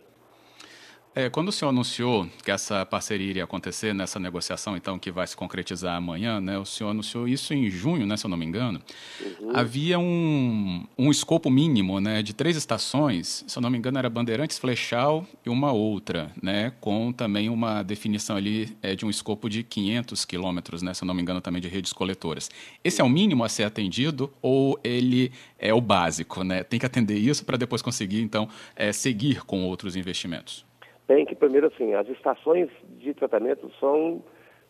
É, 1.14 1.30
quando 1.30 1.50
o 1.50 1.52
senhor 1.52 1.70
anunciou 1.70 2.26
que 2.42 2.50
essa 2.50 2.86
parceria 2.86 3.30
iria 3.30 3.44
acontecer 3.44 3.94
nessa 3.94 4.18
negociação, 4.18 4.78
então, 4.78 4.98
que 4.98 5.12
vai 5.12 5.28
se 5.28 5.36
concretizar 5.36 5.98
amanhã, 5.98 6.40
né? 6.40 6.58
O 6.58 6.66
senhor 6.66 6.92
anunciou 6.92 7.28
isso 7.28 7.54
em 7.54 7.70
junho, 7.70 8.06
né, 8.06 8.16
se 8.16 8.26
eu 8.26 8.30
não 8.30 8.38
me 8.38 8.46
engano. 8.46 8.82
Uhum. 9.20 9.52
Havia 9.54 10.00
um, 10.00 10.86
um 10.98 11.12
escopo 11.12 11.50
mínimo, 11.50 12.00
né, 12.00 12.24
de 12.24 12.34
três 12.34 12.56
estações, 12.56 13.44
se 13.46 13.58
eu 13.58 13.62
não 13.62 13.70
me 13.70 13.78
engano 13.78 13.98
era 13.98 14.10
Bandeirantes, 14.10 14.58
Flechal 14.58 15.28
e 15.46 15.50
uma 15.50 15.74
outra, 15.74 16.32
né, 16.42 16.72
com 16.80 17.12
também 17.12 17.50
uma 17.50 17.84
definição 17.84 18.38
ali 18.38 18.78
é, 18.82 18.96
de 18.96 19.06
um 19.06 19.10
escopo 19.10 19.50
de 19.50 19.64
500 19.64 20.24
quilômetros, 20.24 20.82
né, 20.82 20.94
se 20.94 21.04
eu 21.04 21.08
não 21.08 21.14
me 21.14 21.22
engano 21.22 21.42
também 21.42 21.62
de 21.62 21.68
redes 21.68 21.92
coletoras. 21.92 22.50
Esse 22.86 23.02
é 23.02 23.04
o 23.04 23.10
mínimo 23.10 23.44
a 23.44 23.50
ser 23.50 23.64
atendido 23.64 24.32
ou 24.42 24.80
ele 24.82 25.34
é 25.60 25.74
o 25.74 25.82
básico, 25.82 26.42
né? 26.44 26.64
Tem 26.64 26.80
que 26.80 26.86
atender 26.86 27.18
isso 27.18 27.44
para 27.44 27.58
depois 27.58 27.82
conseguir, 27.82 28.22
então, 28.22 28.48
é, 28.78 28.94
seguir 28.94 29.44
com 29.44 29.66
outros 29.66 29.98
investimentos 29.98 30.71
tem 31.12 31.26
que, 31.26 31.36
primeiro, 31.36 31.68
assim, 31.68 31.94
as 31.94 32.08
estações 32.08 32.70
de 32.98 33.14
tratamento 33.14 33.70
são, 33.82 34.24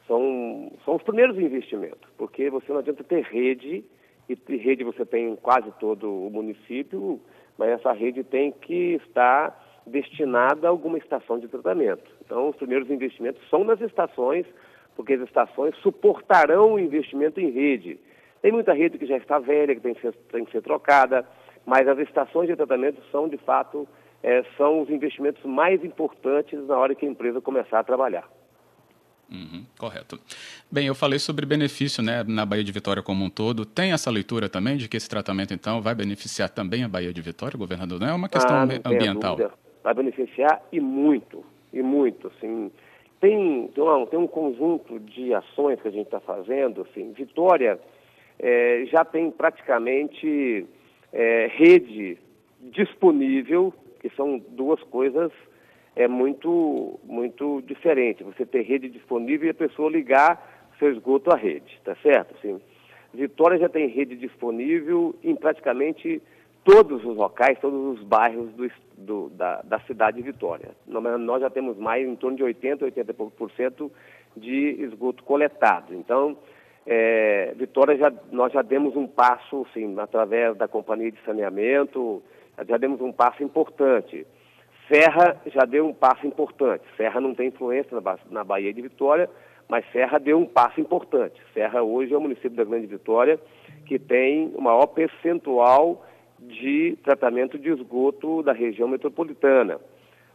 são, 0.08 0.72
são 0.84 0.96
os 0.96 1.04
primeiros 1.04 1.38
investimentos, 1.38 2.10
porque 2.18 2.50
você 2.50 2.72
não 2.72 2.80
adianta 2.80 3.04
ter 3.04 3.22
rede, 3.22 3.86
e 4.28 4.58
rede 4.58 4.84
você 4.84 5.06
tem 5.06 5.30
em 5.30 5.36
quase 5.36 5.72
todo 5.80 6.12
o 6.12 6.32
município, 6.32 7.22
mas 7.60 7.70
essa 7.70 7.92
rede 7.92 8.24
tem 8.24 8.52
que 8.52 9.00
estar 9.06 9.84
destinada 9.86 10.66
a 10.66 10.72
alguma 10.72 10.98
estação 10.98 11.38
de 11.38 11.48
tratamento. 11.48 12.10
Então, 12.26 12.50
os 12.50 12.56
primeiros 12.56 12.90
investimentos 12.90 13.48
são 13.48 13.64
nas 13.64 13.80
estações, 13.80 14.48
porque 14.96 15.14
as 15.14 15.22
estações 15.22 15.76
suportarão 15.78 16.74
o 16.74 16.80
investimento 16.80 17.40
em 17.40 17.52
rede. 17.52 18.00
Tem 18.42 18.52
muita 18.52 18.74
rede 18.74 18.98
que 18.98 19.06
já 19.06 19.18
está 19.18 19.38
velha, 19.38 19.76
que 19.76 19.82
tem 19.82 19.94
que 19.94 20.02
ser, 20.02 20.14
tem 20.32 20.44
que 20.44 20.52
ser 20.52 20.64
trocada, 20.64 21.24
mas 21.68 21.88
as 21.88 22.00
estações 22.00 22.48
de 22.48 22.56
tratamento 22.56 23.00
são, 23.12 23.30
de 23.30 23.38
fato, 23.38 23.88
é, 24.24 24.44
são 24.58 24.82
os 24.82 24.90
investimentos 24.90 25.44
mais 25.44 25.84
importantes 25.84 26.60
na 26.68 26.78
hora 26.78 26.96
que 26.96 27.06
a 27.06 27.10
empresa 27.10 27.42
começar 27.42 27.80
a 27.80 27.84
trabalhar. 27.84 28.28
Uhum, 29.32 29.66
correto. 29.80 30.20
Bem, 30.70 30.88
eu 30.88 30.96
falei 30.96 31.18
sobre 31.18 31.46
benefício 31.46 32.04
né, 32.04 32.22
na 32.28 32.46
Bahia 32.46 32.66
de 32.66 32.72
Vitória 32.72 33.02
como 33.02 33.24
um 33.24 33.30
todo. 33.30 33.66
Tem 33.66 33.94
essa 33.94 34.12
leitura 34.12 34.50
também 34.50 34.76
de 34.76 34.90
que 34.90 34.98
esse 34.98 35.10
tratamento, 35.10 35.54
então, 35.54 35.82
vai 35.82 35.96
beneficiar 35.96 36.50
também 36.50 36.84
a 36.84 36.90
Bahia 36.90 37.14
de 37.14 37.22
Vitória, 37.22 37.58
governador? 37.58 37.98
Não 38.00 38.08
é 38.08 38.14
uma 38.14 38.28
questão 38.28 38.58
ah, 38.58 38.68
ambiental? 38.84 39.38
Vai 39.82 39.94
beneficiar 39.94 40.62
e 40.72 40.82
muito, 40.82 41.46
e 41.72 41.82
muito. 41.82 42.28
Assim, 42.28 42.70
tem, 43.22 43.70
tem, 43.74 44.06
tem 44.08 44.20
um 44.20 44.28
conjunto 44.28 45.00
de 45.00 45.34
ações 45.34 45.82
que 45.82 45.88
a 45.88 45.92
gente 45.92 46.08
está 46.08 46.20
fazendo. 46.20 46.82
Assim, 46.82 47.14
Vitória 47.14 47.80
é, 48.38 48.84
já 48.92 49.06
tem 49.06 49.32
praticamente 49.32 50.66
é, 51.14 51.50
rede 51.56 52.18
disponível 52.60 53.74
que 54.02 54.10
são 54.16 54.40
duas 54.50 54.82
coisas 54.84 55.32
é 55.96 56.08
muito 56.08 57.00
muito 57.04 57.62
diferentes. 57.62 58.26
Você 58.26 58.46
ter 58.46 58.64
rede 58.64 58.90
disponível 58.90 59.48
e 59.48 59.52
a 59.52 59.54
pessoa 59.54 59.92
ligar 59.92 60.70
seu 60.80 60.92
esgoto 60.92 61.32
à 61.32 61.36
rede, 61.36 61.80
tá 61.86 61.96
certo? 62.02 62.36
Sim. 62.42 62.60
Vitória 63.14 63.60
já 63.60 63.70
tem 63.70 63.88
rede 63.88 64.16
disponível 64.16 65.16
em 65.24 65.36
praticamente 65.36 66.22
todos 66.64 67.06
os 67.06 67.16
locais, 67.16 67.60
todos 67.60 68.00
os 68.00 68.04
bairros 68.04 68.52
do, 68.54 68.72
do, 68.98 69.30
da, 69.30 69.62
da, 69.62 69.80
cidade 69.82 70.18
de 70.18 70.24
Vitória. 70.24 70.70
Nós 70.88 71.42
já 71.42 71.50
temos 71.50 71.78
mais 71.78 72.08
em 72.08 72.16
torno 72.16 72.38
de 72.38 72.44
80, 72.44 72.86
80 72.86 73.14
por 73.14 73.52
cento 73.52 73.92
de 74.36 74.78
esgoto 74.80 75.24
coletado. 75.24 75.94
Então, 75.94 76.38
é, 76.86 77.54
Vitória 77.56 77.98
já 77.98 78.12
nós 78.32 78.52
já 78.54 78.62
demos 78.62 78.96
um 78.96 79.08
passo, 79.08 79.68
sim, 79.74 79.94
através 80.00 80.56
da 80.58 80.68
companhia 80.68 81.12
de 81.12 81.22
saneamento, 81.26 82.24
já 82.68 82.78
demos 82.78 83.02
um 83.02 83.12
passo 83.12 83.44
importante. 83.44 84.26
Serra 84.88 85.42
já 85.46 85.66
deu 85.66 85.88
um 85.88 85.94
passo 85.94 86.26
importante. 86.28 86.84
Serra 86.98 87.22
não 87.22 87.34
tem 87.34 87.48
influência 87.48 87.98
na, 88.30 88.44
Bahia 88.44 88.74
de 88.74 88.82
Vitória, 88.82 89.30
mas 89.70 89.86
Serra 89.92 90.20
deu 90.20 90.38
um 90.38 90.46
passo 90.46 90.82
importante. 90.82 91.42
Serra 91.54 91.82
hoje 91.82 92.14
é 92.14 92.18
o 92.18 92.22
município 92.22 92.52
da 92.52 92.64
Grande 92.64 92.88
Vitória 92.88 93.40
que 93.86 93.98
tem 93.98 94.52
o 94.56 94.62
maior 94.62 94.88
percentual 94.88 96.06
de 96.40 96.98
tratamento 97.04 97.58
de 97.58 97.70
esgoto 97.70 98.42
da 98.44 98.52
região 98.52 98.88
metropolitana. 98.88 99.80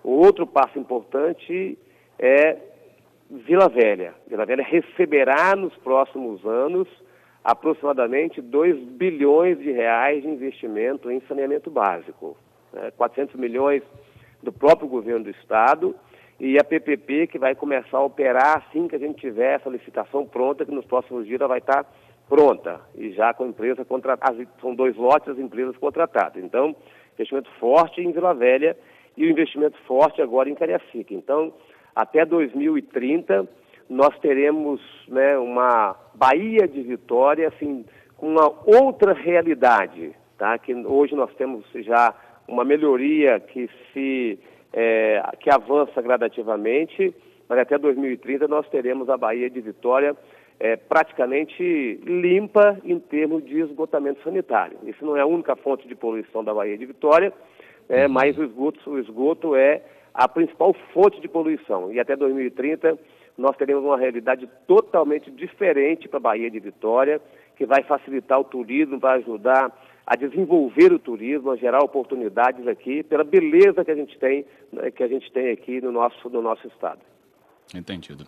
O 0.02 0.12
outro 0.12 0.46
passo 0.46 0.78
importante 0.78 1.76
é 2.18 2.56
Vila 3.30 3.68
Velha. 3.68 4.14
Vila 4.28 4.46
Velha 4.46 4.62
receberá 4.62 5.56
nos 5.56 5.74
próximos 5.76 6.44
anos 6.46 6.88
aproximadamente 7.46 8.42
2 8.42 8.76
bilhões 8.76 9.56
de 9.60 9.70
reais 9.70 10.20
de 10.20 10.28
investimento 10.28 11.08
em 11.08 11.20
saneamento 11.28 11.70
básico. 11.70 12.36
Né? 12.72 12.90
400 12.96 13.36
milhões 13.36 13.84
do 14.42 14.50
próprio 14.50 14.88
governo 14.88 15.22
do 15.22 15.30
Estado 15.30 15.94
e 16.40 16.58
a 16.58 16.64
PPP 16.64 17.28
que 17.28 17.38
vai 17.38 17.54
começar 17.54 17.98
a 17.98 18.04
operar 18.04 18.56
assim 18.56 18.88
que 18.88 18.96
a 18.96 18.98
gente 18.98 19.20
tiver 19.20 19.54
essa 19.54 19.70
licitação 19.70 20.26
pronta, 20.26 20.64
que 20.64 20.72
nos 20.72 20.84
próximos 20.86 21.24
dias 21.24 21.40
ela 21.40 21.50
vai 21.50 21.58
estar 21.58 21.86
pronta 22.28 22.80
e 22.96 23.12
já 23.12 23.32
com 23.32 23.44
a 23.44 23.46
empresa 23.46 23.84
contratada. 23.84 24.44
São 24.60 24.74
dois 24.74 24.96
lotes 24.96 25.28
as 25.28 25.38
empresas 25.38 25.76
contratadas. 25.76 26.42
Então, 26.42 26.74
investimento 27.14 27.48
forte 27.60 28.00
em 28.00 28.10
Vila 28.10 28.34
Velha 28.34 28.76
e 29.16 29.24
o 29.24 29.30
investimento 29.30 29.78
forte 29.86 30.20
agora 30.20 30.50
em 30.50 30.54
Cariacica. 30.56 31.14
Então, 31.14 31.54
até 31.94 32.26
2030 32.26 33.48
nós 33.88 34.16
teremos 34.18 34.80
né, 35.08 35.38
uma 35.38 35.96
Bahia 36.14 36.66
de 36.66 36.82
Vitória, 36.82 37.48
assim, 37.48 37.84
com 38.16 38.28
uma 38.28 38.52
outra 38.66 39.12
realidade, 39.12 40.12
tá? 40.38 40.58
Que 40.58 40.74
hoje 40.74 41.14
nós 41.14 41.32
temos 41.34 41.64
já 41.74 42.14
uma 42.48 42.64
melhoria 42.64 43.40
que 43.40 43.68
se 43.92 44.38
é, 44.72 45.22
que 45.40 45.50
avança 45.50 46.00
gradativamente, 46.02 47.14
mas 47.48 47.58
até 47.58 47.78
2030 47.78 48.48
nós 48.48 48.68
teremos 48.68 49.08
a 49.08 49.16
Bahia 49.16 49.48
de 49.48 49.60
Vitória 49.60 50.16
é, 50.58 50.76
praticamente 50.76 52.00
limpa 52.04 52.78
em 52.84 52.98
termos 52.98 53.44
de 53.44 53.60
esgotamento 53.60 54.22
sanitário. 54.22 54.78
Isso 54.84 55.04
não 55.04 55.16
é 55.16 55.20
a 55.20 55.26
única 55.26 55.54
fonte 55.56 55.86
de 55.86 55.94
poluição 55.94 56.42
da 56.42 56.52
Bahia 56.52 56.76
de 56.76 56.86
Vitória, 56.86 57.32
é, 57.88 58.08
mas 58.08 58.36
o 58.38 58.44
esgoto, 58.44 58.90
o 58.90 58.98
esgoto 58.98 59.54
é 59.54 59.82
a 60.12 60.26
principal 60.26 60.74
fonte 60.92 61.20
de 61.20 61.28
poluição. 61.28 61.92
E 61.92 62.00
até 62.00 62.16
2030 62.16 62.98
nós 63.36 63.56
teremos 63.56 63.84
uma 63.84 63.98
realidade 63.98 64.48
totalmente 64.66 65.30
diferente 65.30 66.08
para 66.08 66.18
a 66.18 66.20
Bahia 66.20 66.50
de 66.50 66.58
Vitória, 66.58 67.20
que 67.56 67.66
vai 67.66 67.82
facilitar 67.82 68.38
o 68.38 68.44
turismo, 68.44 68.98
vai 68.98 69.18
ajudar 69.18 69.72
a 70.06 70.14
desenvolver 70.14 70.92
o 70.92 70.98
turismo, 70.98 71.50
a 71.50 71.56
gerar 71.56 71.82
oportunidades 71.82 72.66
aqui, 72.68 73.02
pela 73.02 73.24
beleza 73.24 73.84
que 73.84 73.90
a 73.90 73.94
gente 73.94 74.16
tem, 74.18 74.46
né, 74.72 74.90
que 74.90 75.02
a 75.02 75.08
gente 75.08 75.30
tem 75.32 75.50
aqui 75.50 75.80
no 75.80 75.90
nosso, 75.90 76.30
no 76.30 76.40
nosso 76.40 76.66
estado. 76.68 77.00
Entendido. 77.74 78.24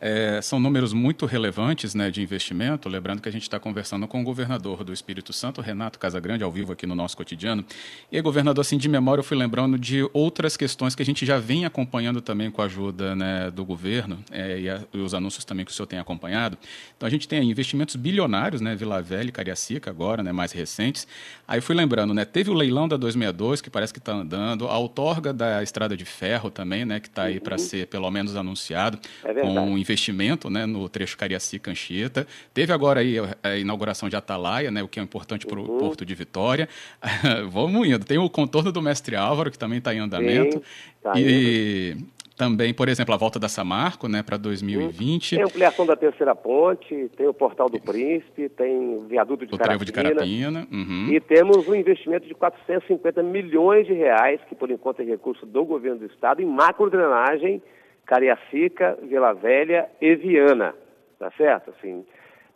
É, 0.00 0.40
são 0.40 0.58
números 0.58 0.94
muito 0.94 1.26
relevantes 1.26 1.94
né, 1.94 2.10
de 2.10 2.22
investimento, 2.22 2.88
lembrando 2.88 3.20
que 3.20 3.28
a 3.28 3.32
gente 3.32 3.42
está 3.42 3.58
conversando 3.58 4.08
com 4.08 4.22
o 4.22 4.24
governador 4.24 4.82
do 4.82 4.94
Espírito 4.94 5.30
Santo, 5.30 5.60
Renato 5.60 5.98
Casagrande, 5.98 6.42
ao 6.42 6.50
vivo 6.50 6.72
aqui 6.72 6.86
no 6.86 6.94
nosso 6.94 7.14
cotidiano. 7.14 7.62
E 8.10 8.16
aí, 8.16 8.22
governador, 8.22 8.62
assim, 8.62 8.78
de 8.78 8.88
memória, 8.88 9.20
eu 9.20 9.24
fui 9.24 9.36
lembrando 9.36 9.78
de 9.78 10.08
outras 10.14 10.56
questões 10.56 10.94
que 10.94 11.02
a 11.02 11.04
gente 11.04 11.26
já 11.26 11.38
vem 11.38 11.66
acompanhando 11.66 12.22
também 12.22 12.50
com 12.50 12.62
a 12.62 12.64
ajuda 12.64 13.14
né, 13.14 13.50
do 13.50 13.62
governo 13.62 14.24
é, 14.30 14.58
e, 14.58 14.70
a, 14.70 14.80
e, 14.94 14.98
os 14.98 15.12
anúncios 15.12 15.44
também 15.44 15.66
que 15.66 15.70
o 15.70 15.74
senhor 15.74 15.86
tem 15.86 15.98
acompanhado. 15.98 16.56
Então, 16.96 17.06
a 17.06 17.10
gente 17.10 17.28
tem 17.28 17.50
investimentos 17.50 17.94
bilionários, 17.94 18.62
né, 18.62 18.74
Vila 18.74 19.02
Velha 19.02 19.28
e 19.28 19.32
Cariacica 19.32 19.90
agora, 19.90 20.22
né, 20.22 20.32
mais 20.32 20.52
recentes. 20.52 21.06
Aí 21.46 21.60
fui 21.60 21.74
lembrando, 21.74 22.14
né, 22.14 22.24
teve 22.24 22.48
o 22.48 22.54
leilão 22.54 22.88
da 22.88 22.96
262, 22.96 23.60
que 23.60 23.68
parece 23.68 23.92
que 23.92 23.98
está 23.98 24.12
andando, 24.12 24.66
a 24.66 24.78
outorga 24.78 25.30
da 25.30 25.62
Estrada 25.62 25.94
de 25.94 26.06
Ferro 26.06 26.50
também, 26.50 26.86
né, 26.86 27.00
que 27.00 27.08
está 27.08 27.24
aí 27.24 27.34
uhum. 27.34 27.40
para 27.40 27.58
ser 27.58 27.86
pelo 27.88 28.10
menos 28.10 28.34
anunciada 28.34 28.77
é 29.24 29.34
com 29.34 29.48
um 29.48 29.78
investimento 29.78 30.48
né, 30.48 30.66
no 30.66 30.88
trecho 30.88 31.16
Cariacica-Anchieta. 31.16 32.26
Teve 32.54 32.72
agora 32.72 33.00
aí 33.00 33.16
a 33.42 33.56
inauguração 33.56 34.08
de 34.08 34.16
Atalaia, 34.16 34.70
né, 34.70 34.82
o 34.82 34.88
que 34.88 35.00
é 35.00 35.02
importante 35.02 35.46
para 35.46 35.58
o 35.58 35.68
uhum. 35.68 35.78
Porto 35.78 36.04
de 36.04 36.14
Vitória. 36.14 36.68
Vamos 37.50 37.86
indo. 37.86 38.04
Tem 38.04 38.18
o 38.18 38.28
contorno 38.28 38.70
do 38.72 38.80
Mestre 38.80 39.16
Álvaro, 39.16 39.50
que 39.50 39.58
também 39.58 39.78
está 39.78 39.94
em 39.94 39.98
andamento. 39.98 40.58
Sim, 40.58 40.62
tá 41.02 41.12
e 41.16 41.96
também, 42.38 42.72
por 42.72 42.88
exemplo, 42.88 43.12
a 43.12 43.16
volta 43.18 43.36
da 43.40 43.48
Samarco 43.48 44.06
né, 44.08 44.22
para 44.22 44.36
2020. 44.36 45.34
Tem 45.34 45.44
ampliação 45.44 45.84
da 45.84 45.96
terceira 45.96 46.36
ponte, 46.36 47.10
tem 47.16 47.26
o 47.26 47.34
Portal 47.34 47.68
do 47.68 47.80
Príncipe, 47.80 48.48
tem 48.48 48.78
o 48.78 49.00
viaduto 49.00 49.44
de 49.44 49.52
o 49.52 49.58
Carapina. 49.58 49.84
de 49.84 49.92
Carapina. 49.92 50.68
Uhum. 50.70 51.08
E 51.10 51.20
temos 51.20 51.66
um 51.66 51.74
investimento 51.74 52.28
de 52.28 52.34
450 52.34 53.24
milhões 53.24 53.88
de 53.88 53.92
reais, 53.92 54.40
que 54.48 54.54
por 54.54 54.70
enquanto 54.70 55.00
é 55.00 55.04
recurso 55.04 55.44
do 55.44 55.64
governo 55.64 55.98
do 55.98 56.06
estado, 56.06 56.40
em 56.40 56.46
macrodrenagem, 56.46 57.60
Cariacica, 58.08 58.98
Vila 59.02 59.34
Velha 59.34 59.88
e 60.00 60.16
Viana. 60.16 60.74
Tá 61.18 61.30
certo? 61.36 61.70
Assim, 61.70 62.04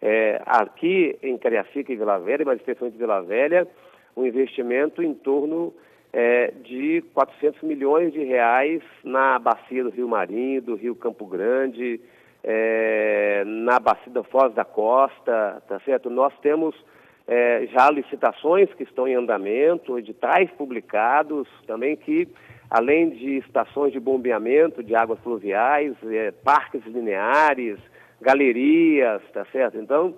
é, 0.01 0.41
aqui 0.47 1.17
em 1.23 1.37
Cariacica 1.37 1.93
e 1.93 1.97
Vila 1.97 2.19
Velha, 2.19 2.45
mas 2.45 2.59
especialmente 2.59 2.99
Vila 2.99 3.21
Velha, 3.23 3.69
um 4.17 4.27
investimento 4.27 5.03
em 5.03 5.13
torno 5.13 5.73
é, 6.13 6.53
de 6.63 7.05
400 7.13 7.63
milhões 7.63 8.13
de 8.13 8.25
reais 8.25 8.83
na 9.05 9.39
bacia 9.39 9.85
do 9.85 9.91
Rio 9.91 10.09
Marinho, 10.09 10.63
do 10.63 10.75
Rio 10.75 10.95
Campo 10.95 11.27
Grande, 11.27 12.01
é, 12.43 13.43
na 13.45 13.79
bacia 13.79 14.11
da 14.11 14.23
Foz 14.25 14.55
da 14.55 14.65
Costa, 14.65 15.63
tá 15.69 15.79
certo? 15.81 16.09
Nós 16.09 16.33
temos 16.41 16.75
é, 17.29 17.67
já 17.67 17.91
licitações 17.91 18.73
que 18.75 18.85
estão 18.85 19.07
em 19.07 19.15
andamento, 19.15 19.99
editais 19.99 20.51
publicados 20.53 21.47
também 21.67 21.95
que, 21.95 22.27
além 22.73 23.11
de 23.11 23.37
estações 23.37 23.93
de 23.93 24.01
bombeamento 24.01 24.83
de 24.83 24.95
águas 24.95 25.19
fluviais, 25.21 25.95
é, 26.05 26.31
parques 26.31 26.83
lineares, 26.87 27.79
galerias, 28.19 29.21
tá 29.31 29.45
certo? 29.53 29.77
Então, 29.77 30.15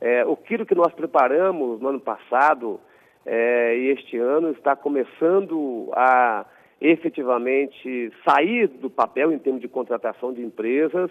é, 0.00 0.22
aquilo 0.22 0.64
que 0.64 0.74
nós 0.74 0.90
preparamos 0.94 1.78
no 1.82 1.88
ano 1.90 2.00
passado 2.00 2.80
é, 3.26 3.76
e 3.76 3.88
este 3.90 4.16
ano 4.16 4.52
está 4.52 4.74
começando 4.74 5.90
a 5.92 6.46
efetivamente 6.80 8.10
sair 8.26 8.68
do 8.68 8.88
papel 8.88 9.30
em 9.30 9.38
termos 9.38 9.60
de 9.60 9.68
contratação 9.68 10.32
de 10.32 10.40
empresas 10.40 11.10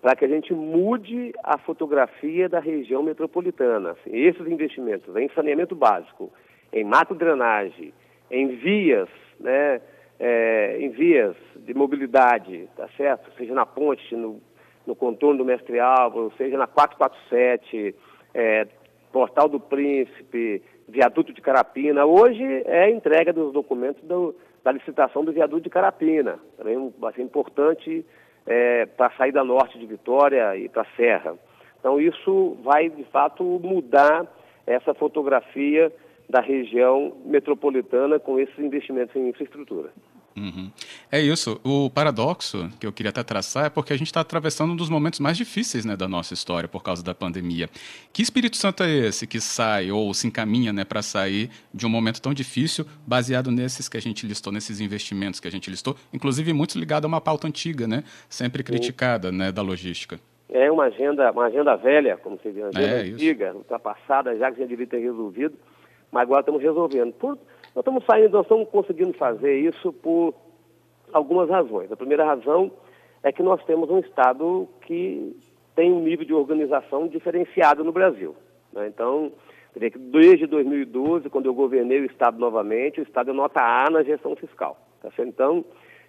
para 0.00 0.16
que 0.16 0.24
a 0.24 0.28
gente 0.28 0.52
mude 0.52 1.32
a 1.44 1.56
fotografia 1.58 2.48
da 2.48 2.58
região 2.58 3.00
metropolitana. 3.00 3.92
Assim, 3.92 4.10
esses 4.16 4.44
investimentos 4.48 5.14
em 5.14 5.28
saneamento 5.36 5.76
básico, 5.76 6.32
em 6.72 6.82
macro-drenagem, 6.82 7.94
em 8.28 8.48
vias, 8.56 9.08
né, 9.38 9.80
é, 10.18 10.78
em 10.80 10.90
vias 10.90 11.36
de 11.56 11.74
mobilidade, 11.74 12.68
tá 12.76 12.88
certo? 12.96 13.30
Seja 13.36 13.54
na 13.54 13.66
ponte, 13.66 14.14
no, 14.14 14.40
no 14.86 14.94
contorno 14.94 15.38
do 15.38 15.44
Mestre 15.44 15.78
Álvaro, 15.80 16.32
seja 16.36 16.56
na 16.56 16.66
447, 16.66 17.94
é, 18.34 18.66
Portal 19.12 19.48
do 19.48 19.60
Príncipe, 19.60 20.62
viaduto 20.88 21.32
de 21.32 21.40
Carapina. 21.40 22.04
Hoje 22.04 22.42
é 22.64 22.84
a 22.84 22.90
entrega 22.90 23.32
dos 23.32 23.52
documentos 23.52 24.02
do, 24.04 24.34
da 24.64 24.72
licitação 24.72 25.24
do 25.24 25.32
viaduto 25.32 25.62
de 25.62 25.70
Carapina. 25.70 26.38
Também 26.56 26.92
vai 26.98 27.12
ser 27.12 27.22
importante 27.22 28.04
é, 28.46 28.86
para 28.86 29.06
a 29.06 29.16
saída 29.16 29.44
norte 29.44 29.78
de 29.78 29.86
Vitória 29.86 30.56
e 30.56 30.68
para 30.68 30.82
a 30.82 30.96
Serra. 30.96 31.34
Então 31.78 32.00
isso 32.00 32.56
vai, 32.62 32.88
de 32.88 33.04
fato, 33.04 33.42
mudar 33.42 34.26
essa 34.66 34.94
fotografia 34.94 35.92
da 36.32 36.40
região 36.40 37.12
metropolitana 37.26 38.18
com 38.18 38.40
esses 38.40 38.58
investimentos 38.58 39.14
em 39.14 39.28
infraestrutura. 39.28 39.90
Uhum. 40.34 40.70
É 41.10 41.20
isso. 41.20 41.60
O 41.62 41.90
paradoxo 41.90 42.70
que 42.80 42.86
eu 42.86 42.92
queria 42.92 43.10
até 43.10 43.22
traçar 43.22 43.66
é 43.66 43.68
porque 43.68 43.92
a 43.92 43.98
gente 43.98 44.06
está 44.06 44.22
atravessando 44.22 44.72
um 44.72 44.76
dos 44.76 44.88
momentos 44.88 45.20
mais 45.20 45.36
difíceis 45.36 45.84
né, 45.84 45.94
da 45.94 46.08
nossa 46.08 46.32
história 46.32 46.66
por 46.66 46.82
causa 46.82 47.04
da 47.04 47.14
pandemia. 47.14 47.68
Que 48.14 48.22
Espírito 48.22 48.56
Santo 48.56 48.82
é 48.82 48.90
esse 48.90 49.26
que 49.26 49.42
sai 49.42 49.90
ou 49.90 50.14
se 50.14 50.26
encaminha 50.26 50.72
né, 50.72 50.86
para 50.86 51.02
sair 51.02 51.50
de 51.74 51.84
um 51.84 51.90
momento 51.90 52.22
tão 52.22 52.32
difícil, 52.32 52.86
baseado 53.06 53.50
nesses 53.50 53.86
que 53.86 53.98
a 53.98 54.00
gente 54.00 54.26
listou, 54.26 54.50
nesses 54.50 54.80
investimentos 54.80 55.38
que 55.38 55.48
a 55.48 55.50
gente 55.50 55.68
listou, 55.68 55.94
inclusive 56.14 56.50
muitos 56.54 56.76
ligados 56.76 57.04
a 57.04 57.08
uma 57.08 57.20
pauta 57.20 57.46
antiga, 57.46 57.86
né, 57.86 58.04
sempre 58.26 58.62
criticada 58.62 59.30
né, 59.30 59.52
da 59.52 59.60
logística? 59.60 60.18
É 60.48 60.70
uma 60.70 60.84
agenda, 60.84 61.30
uma 61.30 61.44
agenda 61.44 61.76
velha, 61.76 62.16
como 62.16 62.38
você 62.38 62.50
diz, 62.52 62.62
uma 62.62 62.68
agenda 62.68 62.86
é, 62.86 63.00
antiga, 63.02 63.48
isso. 63.48 63.58
ultrapassada, 63.58 64.34
já 64.38 64.50
que 64.50 64.60
já 64.60 64.66
devia 64.66 64.86
ter 64.86 64.98
resolvido, 64.98 65.58
mas 66.12 66.22
agora 66.22 66.40
estamos 66.40 66.62
resolvendo. 66.62 67.12
Por 67.14 67.38
nós 67.74 67.78
estamos 67.78 68.04
saindo, 68.04 68.32
nós 68.32 68.42
estamos 68.42 68.68
conseguindo 68.68 69.14
fazer 69.14 69.58
isso 69.58 69.92
por 69.94 70.34
algumas 71.12 71.48
razões. 71.48 71.90
A 71.90 71.96
primeira 71.96 72.24
razão 72.24 72.70
é 73.22 73.32
que 73.32 73.42
nós 73.42 73.64
temos 73.64 73.88
um 73.90 73.98
Estado 73.98 74.68
que 74.82 75.34
tem 75.74 75.90
um 75.90 76.00
nível 76.00 76.26
de 76.26 76.34
organização 76.34 77.08
diferenciado 77.08 77.82
no 77.82 77.90
Brasil. 77.90 78.36
Né? 78.72 78.88
Então, 78.88 79.32
desde 79.74 80.46
2012, 80.46 81.30
quando 81.30 81.46
eu 81.46 81.54
governei 81.54 82.00
o 82.00 82.04
Estado 82.04 82.38
novamente, 82.38 83.00
o 83.00 83.04
Estado 83.04 83.30
é 83.30 83.34
nota 83.34 83.60
A 83.60 83.88
na 83.90 84.02
gestão 84.02 84.36
fiscal. 84.36 84.76
Tá 85.00 85.08
então, 85.20 85.64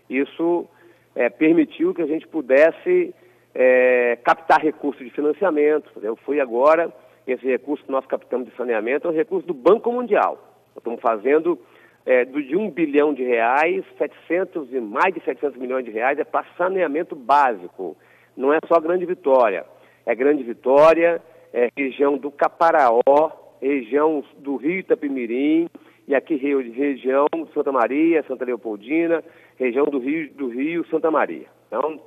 isso 0.10 0.68
é, 1.16 1.30
permitiu 1.30 1.94
que 1.94 2.02
a 2.02 2.06
gente 2.06 2.28
pudesse 2.28 3.14
é, 3.56 4.18
captar 4.24 4.60
recursos 4.60 5.04
de 5.04 5.12
financiamento. 5.12 5.92
Eu 6.02 6.16
fui 6.18 6.40
agora, 6.40 6.94
esse 7.28 7.46
recurso 7.46 7.84
que 7.84 7.92
nós 7.92 8.06
captamos 8.06 8.48
de 8.48 8.56
saneamento 8.56 9.08
é 9.08 9.12
um 9.12 9.16
recurso 9.16 9.48
do 9.48 9.54
Banco 9.54 9.92
Mundial. 9.92 10.38
Nós 10.68 10.78
estamos 10.78 11.02
fazendo 11.02 11.60
é, 12.06 12.26
de 12.26 12.56
um 12.56 12.70
bilhão 12.70 13.14
de 13.14 13.24
reais, 13.24 13.84
700 13.98 14.74
e 14.74 14.80
mais 14.80 15.14
de 15.14 15.22
700 15.24 15.58
milhões 15.58 15.86
de 15.86 15.92
reais 15.92 16.20
é 16.20 16.24
para 16.24 16.46
saneamento 16.58 17.16
básico. 17.16 17.96
Não 18.36 18.54
é 18.54 18.60
só 18.68 18.80
Grande 18.80 19.06
Vitória. 19.06 19.66
É 20.06 20.14
Grande 20.14 20.44
Vitória, 20.44 21.22
é 21.54 21.70
região 21.78 22.18
do 22.18 22.30
Caparaó, 22.30 23.32
região 23.62 24.24
do 24.40 24.58
Rio 24.58 24.80
Itapimirim, 24.80 25.70
e 26.06 26.14
aqui 26.14 26.36
região 26.36 27.28
Santa 27.54 27.72
Maria, 27.72 28.24
Santa 28.28 28.44
Leopoldina, 28.44 29.24
região 29.58 29.86
do 29.86 30.00
Rio, 30.00 30.30
do 30.34 30.50
Rio 30.50 30.86
Santa 30.88 31.10
Maria. 31.10 31.46
Então, 31.68 32.02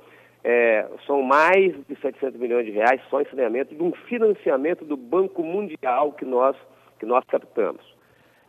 é, 0.49 0.87
são 1.05 1.21
mais 1.21 1.75
de 1.89 1.95
700 1.99 2.39
milhões 2.39 2.65
de 2.65 2.71
reais 2.71 3.01
só 3.09 3.19
em 3.19 3.25
saneamento 3.25 3.75
de 3.75 3.83
um 3.83 3.91
financiamento 4.07 4.85
do 4.85 4.95
Banco 4.95 5.43
Mundial 5.43 6.13
que 6.13 6.23
nós, 6.23 6.55
que 6.97 7.05
nós 7.05 7.25
captamos. 7.25 7.83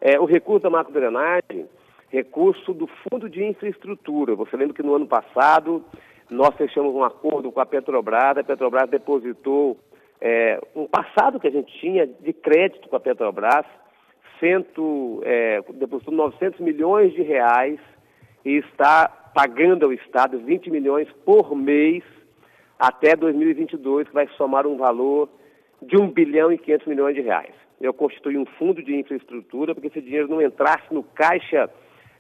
É, 0.01 0.21
o 0.21 0.25
recurso 0.25 0.63
da 0.63 0.71
macrodrenagem, 0.71 1.67
recurso 2.09 2.73
do 2.73 2.87
Fundo 2.87 3.29
de 3.29 3.45
Infraestrutura. 3.45 4.37
Você 4.37 4.57
lembra 4.57 4.75
que 4.75 4.83
no 4.83 4.95
ano 4.95 5.09
passado 5.09 5.85
nós 6.31 6.55
fechamos 6.55 6.95
um 6.95 7.03
acordo 7.03 7.51
com 7.51 7.61
a 7.61 7.67
Petrobras, 7.67 8.39
a 8.39 8.45
Petrobras 8.45 8.89
depositou 8.89 9.77
é, 10.21 10.61
um 10.77 10.87
passado 10.87 11.41
que 11.41 11.49
a 11.49 11.51
gente 11.51 11.77
tinha 11.81 12.07
de 12.07 12.33
crédito 12.33 12.89
com 12.89 12.95
a 12.95 13.01
Petrobras, 13.01 13.67
cento, 14.39 15.21
é, 15.25 15.61
depositou 15.75 16.15
900 16.15 16.61
milhões 16.61 17.13
de 17.13 17.23
reais 17.23 17.81
e 18.45 18.59
está 18.59 19.28
pagando 19.39 19.85
ao 19.85 19.93
Estado 19.93 20.39
20 20.41 20.69
milhões 20.69 21.07
por 21.25 21.55
mês 21.55 22.03
até 22.77 23.15
2022, 23.15 24.09
que 24.09 24.15
vai 24.15 24.27
somar 24.37 24.67
um 24.67 24.77
valor 24.77 25.29
de 25.81 25.97
1 25.97 26.11
bilhão 26.11 26.51
e 26.51 26.59
500 26.59 26.87
milhões 26.89 27.15
de 27.15 27.21
reais 27.21 27.55
eu 27.81 27.95
constituí 27.95 28.37
um 28.37 28.47
fundo 28.59 28.83
de 28.83 28.95
infraestrutura 28.95 29.75
para 29.75 29.83
que 29.83 29.89
esse 29.89 30.01
dinheiro 30.01 30.29
não 30.29 30.43
entrasse 30.43 30.93
no 30.93 31.03
caixa 31.03 31.71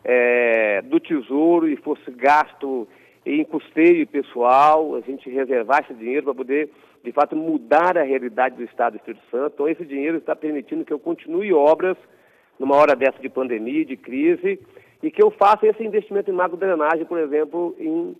é, 0.04 0.82
do 0.82 1.00
Tesouro 1.00 1.68
e 1.68 1.76
fosse 1.76 2.10
gasto 2.12 2.86
em 3.26 3.44
custeio 3.44 4.06
pessoal, 4.06 4.94
a 4.94 5.00
gente 5.00 5.28
reservar 5.28 5.84
esse 5.84 5.94
dinheiro 5.94 6.24
para 6.24 6.34
poder, 6.34 6.70
de 7.04 7.12
fato, 7.12 7.36
mudar 7.36 7.98
a 7.98 8.02
realidade 8.02 8.56
do 8.56 8.62
Estado 8.62 8.92
do 8.92 8.96
Espírito 8.98 9.22
Santo. 9.30 9.54
Então, 9.54 9.68
esse 9.68 9.84
dinheiro 9.84 10.18
está 10.18 10.34
permitindo 10.34 10.84
que 10.84 10.92
eu 10.92 10.98
continue 10.98 11.52
obras 11.52 11.96
numa 12.58 12.76
hora 12.76 12.94
dessa 12.96 13.18
de 13.20 13.28
pandemia, 13.28 13.84
de 13.84 13.96
crise, 13.96 14.58
e 15.02 15.10
que 15.10 15.22
eu 15.22 15.30
faça 15.30 15.66
esse 15.66 15.82
investimento 15.82 16.30
em 16.30 16.34
mago-drenagem, 16.34 17.04
por 17.04 17.18
exemplo, 17.18 17.74
em 17.78 18.16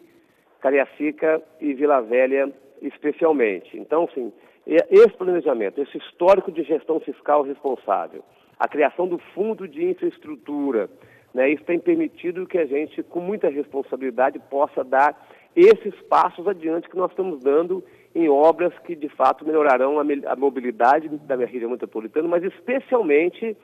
Cariacica 0.61 1.43
e 1.61 1.75
Vila 1.75 2.01
Velha, 2.01 2.53
especialmente. 2.81 3.77
Então, 3.77 4.09
sim, 4.14 4.33
esse 4.67 5.17
planejamento, 5.17 5.81
esse 5.81 5.97
histórico 5.99 6.53
de 6.53 6.62
gestão 6.62 7.01
fiscal 7.01 7.43
responsável, 7.43 8.23
a 8.59 8.69
criação 8.69 9.09
do 9.09 9.19
fundo 9.35 9.67
de 9.67 9.85
infraestrutura, 9.85 10.91
né, 11.33 11.51
isso 11.51 11.64
tem 11.64 11.79
permitido 11.79 12.47
que 12.47 12.59
a 12.59 12.67
gente, 12.67 13.03
com 13.03 13.21
muita 13.21 13.49
responsabilidade, 13.49 14.38
possa 14.51 14.85
dar 14.85 15.17
esses 15.55 15.95
passos 16.03 16.47
adiante 16.47 16.88
que 16.88 16.97
nós 16.97 17.11
estamos 17.11 17.41
dando 17.41 17.83
em 18.14 18.29
obras 18.29 18.73
que, 18.81 18.95
de 18.95 19.09
fato, 19.09 19.45
melhorarão 19.45 19.99
a 19.99 20.37
mobilidade 20.37 21.09
da 21.09 21.37
minha 21.37 21.49
região 21.49 21.71
metropolitana, 21.71 22.29
mas 22.29 22.43
especialmente, 22.43 23.57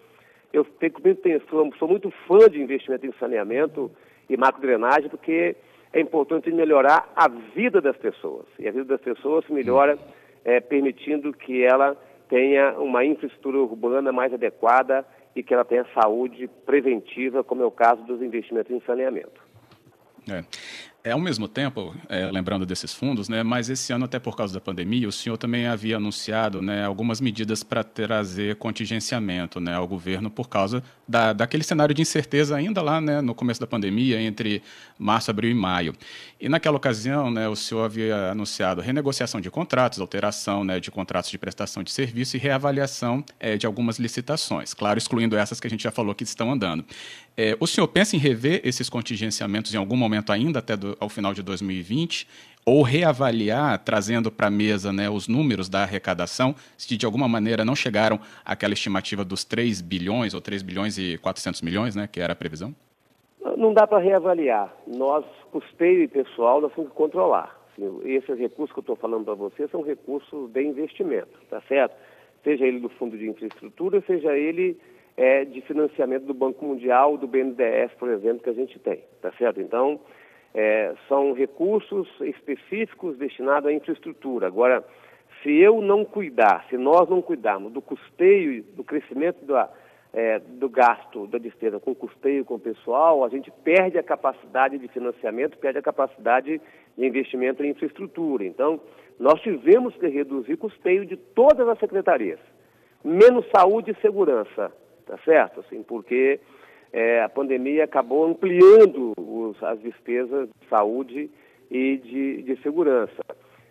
eu 0.54 0.64
tenho, 0.64 1.42
sou, 1.50 1.70
sou 1.78 1.88
muito 1.88 2.10
fã 2.28 2.48
de 2.48 2.62
investimento 2.62 3.04
em 3.04 3.12
saneamento 3.18 3.90
e 4.30 4.36
macro-drenagem, 4.36 5.10
porque 5.10 5.56
é 5.92 6.00
importante 6.00 6.50
melhorar 6.50 7.12
a 7.16 7.28
vida 7.28 7.80
das 7.80 7.96
pessoas. 7.96 8.46
E 8.58 8.68
a 8.68 8.70
vida 8.70 8.84
das 8.84 9.00
pessoas 9.00 9.44
se 9.46 9.52
melhora 9.52 9.98
é, 10.44 10.60
permitindo 10.60 11.32
que 11.32 11.64
ela 11.64 11.96
tenha 12.28 12.78
uma 12.78 13.04
infraestrutura 13.04 13.58
urbana 13.58 14.12
mais 14.12 14.32
adequada 14.32 15.04
e 15.34 15.42
que 15.42 15.52
ela 15.52 15.64
tenha 15.64 15.84
saúde 15.92 16.48
preventiva, 16.64 17.42
como 17.42 17.62
é 17.62 17.66
o 17.66 17.70
caso 17.70 18.02
dos 18.04 18.22
investimentos 18.22 18.70
em 18.70 18.80
saneamento. 18.86 19.42
É. 20.30 20.42
É, 21.06 21.10
ao 21.10 21.20
mesmo 21.20 21.46
tempo, 21.46 21.94
é, 22.08 22.30
lembrando 22.30 22.64
desses 22.64 22.94
fundos, 22.94 23.28
né, 23.28 23.42
mas 23.42 23.68
esse 23.68 23.92
ano, 23.92 24.06
até 24.06 24.18
por 24.18 24.34
causa 24.34 24.54
da 24.54 24.60
pandemia, 24.60 25.06
o 25.06 25.12
senhor 25.12 25.36
também 25.36 25.66
havia 25.66 25.98
anunciado 25.98 26.62
né, 26.62 26.82
algumas 26.82 27.20
medidas 27.20 27.62
para 27.62 27.84
trazer 27.84 28.56
contingenciamento 28.56 29.60
né, 29.60 29.74
ao 29.74 29.86
governo 29.86 30.30
por 30.30 30.48
causa 30.48 30.82
da, 31.06 31.34
daquele 31.34 31.62
cenário 31.62 31.94
de 31.94 32.00
incerteza 32.00 32.56
ainda 32.56 32.80
lá 32.80 33.02
né, 33.02 33.20
no 33.20 33.34
começo 33.34 33.60
da 33.60 33.66
pandemia, 33.66 34.18
entre 34.18 34.62
março, 34.98 35.30
abril 35.30 35.50
e 35.50 35.54
maio. 35.54 35.94
E 36.40 36.48
naquela 36.48 36.78
ocasião, 36.78 37.30
né, 37.30 37.46
o 37.50 37.54
senhor 37.54 37.84
havia 37.84 38.30
anunciado 38.30 38.80
renegociação 38.80 39.42
de 39.42 39.50
contratos, 39.50 40.00
alteração 40.00 40.64
né, 40.64 40.80
de 40.80 40.90
contratos 40.90 41.30
de 41.30 41.36
prestação 41.36 41.82
de 41.82 41.92
serviço 41.92 42.38
e 42.38 42.40
reavaliação 42.40 43.22
é, 43.38 43.58
de 43.58 43.66
algumas 43.66 43.98
licitações, 43.98 44.72
claro, 44.72 44.96
excluindo 44.96 45.36
essas 45.36 45.60
que 45.60 45.66
a 45.66 45.70
gente 45.70 45.82
já 45.82 45.90
falou 45.90 46.14
que 46.14 46.24
estão 46.24 46.50
andando. 46.50 46.82
É, 47.36 47.56
o 47.58 47.66
senhor 47.66 47.88
pensa 47.88 48.14
em 48.14 48.18
rever 48.18 48.60
esses 48.64 48.88
contingenciamentos 48.88 49.74
em 49.74 49.76
algum 49.76 49.96
momento 49.96 50.30
ainda, 50.32 50.60
até 50.60 50.76
do, 50.76 50.96
ao 51.00 51.08
final 51.08 51.34
de 51.34 51.42
2020, 51.42 52.28
ou 52.64 52.82
reavaliar, 52.82 53.78
trazendo 53.84 54.30
para 54.30 54.46
a 54.46 54.50
mesa 54.50 54.92
né, 54.92 55.10
os 55.10 55.26
números 55.26 55.68
da 55.68 55.82
arrecadação, 55.82 56.54
se 56.78 56.96
de 56.96 57.04
alguma 57.04 57.28
maneira 57.28 57.64
não 57.64 57.74
chegaram 57.74 58.20
àquela 58.44 58.72
estimativa 58.72 59.24
dos 59.24 59.44
3 59.44 59.80
bilhões 59.80 60.32
ou 60.32 60.40
3 60.40 60.62
bilhões 60.62 60.96
e 60.96 61.18
400 61.18 61.60
milhões, 61.62 61.96
né, 61.96 62.08
que 62.10 62.20
era 62.20 62.32
a 62.32 62.36
previsão? 62.36 62.74
Não 63.58 63.74
dá 63.74 63.86
para 63.86 63.98
reavaliar. 63.98 64.72
Nós, 64.86 65.24
custeio 65.50 66.02
e 66.02 66.08
pessoal, 66.08 66.60
nós 66.60 66.72
temos 66.72 66.90
que 66.90 66.96
controlar. 66.96 67.60
Esses 68.04 68.38
recursos 68.38 68.72
que 68.72 68.78
eu 68.78 68.82
estou 68.82 68.96
falando 68.96 69.24
para 69.24 69.34
você 69.34 69.66
são 69.68 69.82
recursos 69.82 70.50
de 70.50 70.62
investimento, 70.62 71.36
tá 71.50 71.60
certo? 71.62 71.94
Seja 72.44 72.64
ele 72.64 72.78
do 72.78 72.88
Fundo 72.88 73.18
de 73.18 73.28
Infraestrutura, 73.28 74.02
seja 74.06 74.36
ele 74.36 74.78
é, 75.16 75.44
de 75.44 75.60
financiamento 75.62 76.24
do 76.24 76.34
Banco 76.34 76.64
Mundial, 76.64 77.16
do 77.16 77.26
BNDES, 77.26 77.92
por 77.98 78.08
exemplo, 78.10 78.42
que 78.42 78.50
a 78.50 78.54
gente 78.54 78.78
tem, 78.78 79.02
tá 79.20 79.32
certo? 79.38 79.60
Então, 79.60 80.00
é, 80.52 80.94
são 81.08 81.32
recursos 81.32 82.08
específicos 82.20 83.16
destinados 83.16 83.68
à 83.68 83.72
infraestrutura. 83.72 84.46
Agora, 84.46 84.84
se 85.42 85.52
eu 85.52 85.80
não 85.80 86.04
cuidar, 86.04 86.66
se 86.68 86.76
nós 86.76 87.08
não 87.08 87.22
cuidarmos 87.22 87.72
do 87.72 87.82
custeio, 87.82 88.62
do 88.74 88.82
crescimento 88.82 89.44
da, 89.44 89.70
é, 90.12 90.38
do 90.38 90.68
gasto 90.68 91.26
da 91.26 91.38
despesa 91.38 91.78
com 91.78 91.94
custeio 91.94 92.44
com 92.44 92.54
o 92.54 92.60
pessoal, 92.60 93.24
a 93.24 93.28
gente 93.28 93.50
perde 93.62 93.98
a 93.98 94.02
capacidade 94.02 94.78
de 94.78 94.88
financiamento, 94.88 95.58
perde 95.58 95.78
a 95.78 95.82
capacidade 95.82 96.60
de 96.96 97.06
investimento 97.06 97.62
em 97.62 97.70
infraestrutura. 97.70 98.44
Então, 98.44 98.80
nós 99.18 99.40
tivemos 99.42 99.94
que 99.96 100.08
reduzir 100.08 100.56
custeio 100.56 101.06
de 101.06 101.16
todas 101.16 101.68
as 101.68 101.78
secretarias, 101.78 102.40
menos 103.04 103.46
saúde 103.54 103.92
e 103.92 104.00
segurança 104.00 104.72
tá 105.06 105.18
certo? 105.24 105.60
Assim, 105.60 105.82
porque 105.82 106.40
é, 106.92 107.22
a 107.22 107.28
pandemia 107.28 107.84
acabou 107.84 108.24
ampliando 108.24 109.12
os, 109.18 109.62
as 109.62 109.80
despesas 109.80 110.48
de 110.48 110.68
saúde 110.68 111.30
e 111.70 111.96
de, 111.98 112.42
de 112.42 112.62
segurança. 112.62 113.22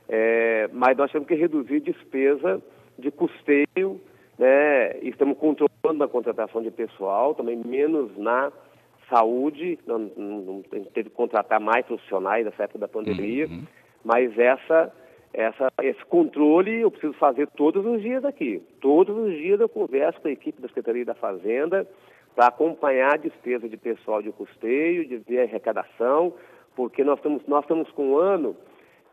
É, 0.09 0.69
mas 0.73 0.97
nós 0.97 1.11
temos 1.11 1.27
que 1.27 1.35
reduzir 1.35 1.79
despesa 1.79 2.61
de 2.99 3.09
custeio, 3.11 4.01
né? 4.37 4.97
estamos 5.01 5.37
controlando 5.37 6.03
a 6.03 6.07
contratação 6.07 6.61
de 6.61 6.69
pessoal, 6.69 7.33
também 7.33 7.55
menos 7.55 8.15
na 8.17 8.51
saúde, 9.09 9.79
não, 9.85 9.99
não, 10.17 10.41
não 10.41 10.61
teve 10.93 11.09
que 11.09 11.15
contratar 11.15 11.59
mais 11.59 11.85
profissionais 11.85 12.45
nessa 12.45 12.63
época 12.63 12.79
da 12.79 12.87
pandemia, 12.87 13.47
uhum. 13.47 13.63
mas 14.03 14.37
essa 14.37 14.91
essa, 15.33 15.71
esse 15.81 16.05
controle 16.05 16.81
eu 16.81 16.91
preciso 16.91 17.13
fazer 17.13 17.47
todos 17.47 17.83
os 17.85 18.01
dias 18.01 18.23
aqui. 18.23 18.61
Todos 18.79 19.17
os 19.17 19.31
dias 19.31 19.59
eu 19.59 19.67
converso 19.67 20.21
com 20.21 20.27
a 20.27 20.31
equipe 20.31 20.61
da 20.61 20.67
Secretaria 20.67 21.03
da 21.03 21.15
Fazenda 21.15 21.87
para 22.35 22.47
acompanhar 22.47 23.15
a 23.15 23.17
despesa 23.17 23.67
de 23.67 23.77
pessoal 23.77 24.21
de 24.21 24.31
custeio, 24.31 25.07
de 25.07 25.39
arrecadação, 25.39 26.33
porque 26.75 27.03
nós 27.03 27.17
estamos, 27.17 27.45
nós 27.47 27.63
estamos 27.63 27.89
com 27.91 28.11
um 28.11 28.17
ano 28.17 28.55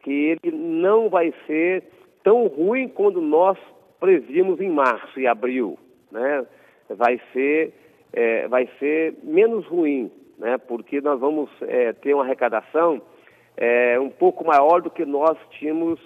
que 0.03 0.39
ele 0.45 0.57
não 0.57 1.09
vai 1.09 1.33
ser 1.47 1.85
tão 2.23 2.47
ruim 2.47 2.89
quando 2.89 3.21
nós 3.21 3.59
prevíamos 3.99 4.61
em 4.61 4.71
março 4.71 5.19
e 5.19 5.27
abril. 5.27 5.79
Né? 6.11 6.47
Vai, 6.89 7.21
ser, 7.33 7.73
é, 8.13 8.49
vai 8.49 8.69
ser 8.79 9.15
menos 9.23 9.67
ruim, 9.67 10.11
né? 10.39 10.59
porque 10.59 11.01
nós 11.01 11.21
vamos 11.21 11.51
é, 11.63 11.93
ter 11.93 12.15
uma 12.15 12.25
arrecadação 12.25 13.01
é, 13.61 14.01
um 14.01 14.09
pouco 14.09 14.43
maior 14.43 14.81
do 14.81 14.91
que 14.91 15.05
nós 15.05 15.37
tínhamos 15.51 16.01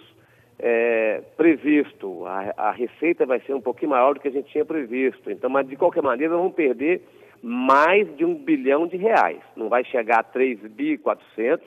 é, 0.58 1.22
previsto. 1.36 2.26
A, 2.26 2.52
a, 2.56 2.70
receita 2.72 3.24
vai 3.24 3.40
ser 3.42 3.54
um 3.54 3.60
pouquinho 3.60 3.92
maior 3.92 4.14
do 4.14 4.20
que 4.20 4.26
a 4.26 4.32
gente 4.32 4.50
tinha 4.50 4.64
previsto. 4.64 5.30
Então, 5.30 5.48
mas 5.48 5.68
de 5.68 5.76
qualquer 5.76 6.02
maneira, 6.02 6.36
vamos 6.36 6.52
perder 6.52 7.02
mais 7.40 8.12
de 8.16 8.24
um 8.24 8.34
bilhão 8.34 8.88
de 8.88 8.96
reais. 8.96 9.40
Não 9.54 9.68
vai 9.68 9.84
chegar 9.84 10.18
a 10.18 10.22
3 10.24 10.58
bi 10.62 10.98
400, 10.98 11.64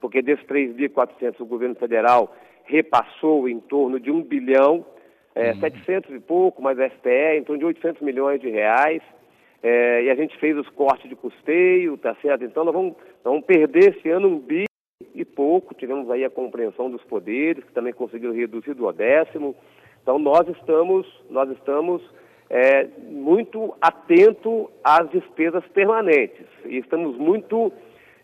porque 0.00 0.20
desses 0.20 0.44
3 0.46 0.74
bi 0.74 0.88
400 0.90 1.40
o 1.40 1.46
governo 1.46 1.76
federal 1.76 2.36
repassou 2.64 3.48
em 3.48 3.58
torno 3.58 3.98
de 3.98 4.10
um 4.10 4.22
bilhão, 4.22 4.84
é, 5.34 5.52
uhum. 5.52 5.60
700 5.60 6.14
e 6.14 6.20
pouco, 6.20 6.60
mais 6.60 6.78
a 6.78 6.90
STE, 6.90 7.38
em 7.38 7.44
torno 7.44 7.60
de 7.60 7.64
800 7.64 8.02
milhões 8.02 8.38
de 8.38 8.50
reais. 8.50 9.00
É, 9.62 10.02
e 10.04 10.10
a 10.10 10.14
gente 10.14 10.36
fez 10.38 10.58
os 10.58 10.68
cortes 10.70 11.08
de 11.08 11.16
custeio, 11.16 11.96
tá 11.96 12.14
certo? 12.20 12.44
Então 12.44 12.64
nós 12.64 12.74
vamos, 12.74 12.94
nós 13.24 13.32
vamos 13.32 13.46
perder 13.46 13.96
esse 13.96 14.10
ano 14.10 14.28
um 14.28 14.38
bi 14.38 14.64
pouco, 15.42 15.74
tivemos 15.74 16.08
aí 16.08 16.24
a 16.24 16.30
compreensão 16.30 16.88
dos 16.88 17.02
poderes, 17.02 17.64
que 17.64 17.72
também 17.72 17.92
conseguiram 17.92 18.32
reduzir 18.32 18.74
do 18.74 18.92
décimo. 18.92 19.56
Então 20.00 20.16
nós 20.16 20.46
estamos, 20.46 21.04
nós 21.28 21.50
estamos 21.50 22.00
é, 22.48 22.86
muito 23.10 23.74
atentos 23.80 24.68
às 24.84 25.10
despesas 25.10 25.66
permanentes 25.74 26.46
e 26.64 26.78
estamos 26.78 27.16
muito 27.18 27.72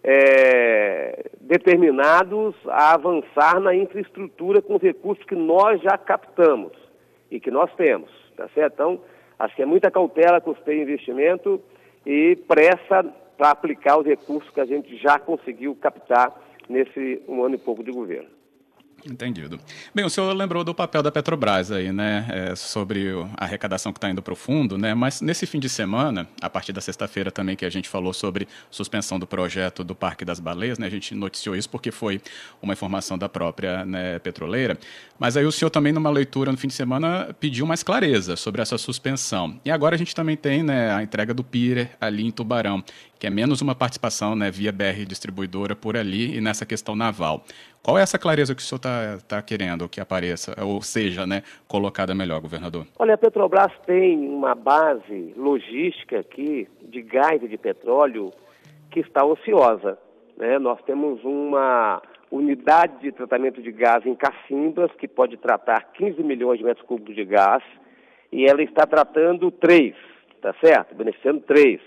é, 0.04 1.24
determinados 1.40 2.54
a 2.68 2.94
avançar 2.94 3.58
na 3.58 3.74
infraestrutura 3.74 4.62
com 4.62 4.76
os 4.76 4.82
recursos 4.82 5.24
que 5.24 5.34
nós 5.34 5.82
já 5.82 5.98
captamos 5.98 6.72
e 7.32 7.40
que 7.40 7.50
nós 7.50 7.74
temos, 7.74 8.12
tá 8.36 8.48
certo? 8.54 8.74
Então, 8.74 9.00
acho 9.40 9.56
que 9.56 9.62
é 9.62 9.66
muita 9.66 9.90
cautela, 9.90 10.40
custeio 10.40 10.82
investimento 10.82 11.60
e 12.06 12.36
pressa 12.46 13.12
para 13.36 13.50
aplicar 13.50 13.98
os 13.98 14.06
recursos 14.06 14.48
que 14.50 14.60
a 14.60 14.64
gente 14.64 14.96
já 14.98 15.18
conseguiu 15.18 15.74
captar 15.74 16.46
nesse 16.68 17.22
um 17.28 17.42
ano 17.42 17.54
e 17.54 17.58
pouco 17.58 17.82
de 17.82 17.90
governo. 17.90 18.37
Entendido. 19.06 19.60
Bem, 19.94 20.04
o 20.04 20.10
senhor 20.10 20.32
lembrou 20.34 20.64
do 20.64 20.74
papel 20.74 21.02
da 21.02 21.12
Petrobras 21.12 21.70
aí, 21.70 21.92
né, 21.92 22.26
é, 22.30 22.56
sobre 22.56 23.08
a 23.36 23.44
arrecadação 23.44 23.92
que 23.92 23.98
está 23.98 24.10
indo 24.10 24.20
para 24.20 24.32
o 24.32 24.36
fundo, 24.36 24.76
né, 24.76 24.92
mas 24.92 25.20
nesse 25.20 25.46
fim 25.46 25.60
de 25.60 25.68
semana, 25.68 26.28
a 26.42 26.50
partir 26.50 26.72
da 26.72 26.80
sexta-feira 26.80 27.30
também 27.30 27.54
que 27.54 27.64
a 27.64 27.70
gente 27.70 27.88
falou 27.88 28.12
sobre 28.12 28.48
suspensão 28.70 29.18
do 29.18 29.26
projeto 29.26 29.84
do 29.84 29.94
Parque 29.94 30.24
das 30.24 30.40
Baleias, 30.40 30.78
né, 30.78 30.88
a 30.88 30.90
gente 30.90 31.14
noticiou 31.14 31.54
isso 31.54 31.70
porque 31.70 31.92
foi 31.92 32.20
uma 32.60 32.72
informação 32.72 33.16
da 33.16 33.28
própria 33.28 33.84
né, 33.84 34.18
petroleira, 34.18 34.76
mas 35.16 35.36
aí 35.36 35.46
o 35.46 35.52
senhor 35.52 35.70
também 35.70 35.92
numa 35.92 36.10
leitura 36.10 36.50
no 36.50 36.58
fim 36.58 36.68
de 36.68 36.74
semana 36.74 37.34
pediu 37.38 37.66
mais 37.66 37.84
clareza 37.84 38.34
sobre 38.34 38.60
essa 38.60 38.76
suspensão. 38.76 39.60
E 39.64 39.70
agora 39.70 39.94
a 39.94 39.98
gente 39.98 40.14
também 40.14 40.36
tem 40.36 40.62
né, 40.62 40.92
a 40.92 41.02
entrega 41.02 41.32
do 41.32 41.44
Pirer 41.44 41.96
ali 42.00 42.26
em 42.26 42.30
Tubarão, 42.32 42.82
que 43.18 43.26
é 43.26 43.30
menos 43.30 43.60
uma 43.60 43.74
participação 43.74 44.36
né, 44.36 44.50
via 44.50 44.72
BR 44.72 45.04
distribuidora 45.06 45.74
por 45.74 45.96
ali 45.96 46.36
e 46.36 46.40
nessa 46.40 46.66
questão 46.66 46.94
naval. 46.94 47.44
Qual 47.82 47.96
é 47.96 48.02
essa 48.02 48.18
clareza 48.18 48.54
que 48.54 48.60
o 48.60 48.64
senhor 48.64 48.78
está 48.78 49.18
tá 49.26 49.42
querendo 49.42 49.88
que 49.88 50.00
apareça, 50.00 50.54
ou 50.62 50.82
seja, 50.82 51.26
né, 51.26 51.42
colocada 51.66 52.14
melhor, 52.14 52.40
governador? 52.40 52.86
Olha, 52.98 53.14
a 53.14 53.18
Petrobras 53.18 53.72
tem 53.86 54.18
uma 54.28 54.54
base 54.54 55.32
logística 55.36 56.20
aqui 56.20 56.68
de 56.82 57.02
gás 57.02 57.42
e 57.42 57.48
de 57.48 57.56
petróleo 57.56 58.30
que 58.90 59.00
está 59.00 59.24
ociosa. 59.24 59.98
Né? 60.36 60.58
Nós 60.58 60.80
temos 60.82 61.22
uma 61.24 62.02
unidade 62.30 63.00
de 63.00 63.12
tratamento 63.12 63.62
de 63.62 63.72
gás 63.72 64.04
em 64.04 64.14
Cacimbas, 64.14 64.90
que 64.98 65.08
pode 65.08 65.36
tratar 65.36 65.92
15 65.94 66.22
milhões 66.22 66.58
de 66.58 66.64
metros 66.64 66.86
cúbicos 66.86 67.14
de 67.14 67.24
gás, 67.24 67.62
e 68.30 68.44
ela 68.44 68.62
está 68.62 68.86
tratando 68.86 69.50
três, 69.50 69.94
tá 70.42 70.54
certo? 70.62 70.94
Beneficiando 70.94 71.40
três. 71.40 71.80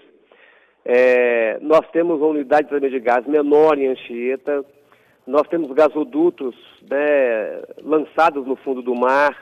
É, 0.83 1.59
nós 1.61 1.87
temos 1.91 2.17
uma 2.19 2.29
unidade 2.29 2.63
de 2.63 2.69
tratamento 2.69 2.91
de 2.91 2.99
gás 2.99 3.25
menor 3.27 3.77
em 3.77 3.87
Anchieta, 3.87 4.65
nós 5.31 5.47
temos 5.47 5.71
gasodutos 5.71 6.53
né, 6.89 7.61
lançados 7.81 8.45
no 8.45 8.57
fundo 8.57 8.81
do 8.81 8.93
mar, 8.93 9.33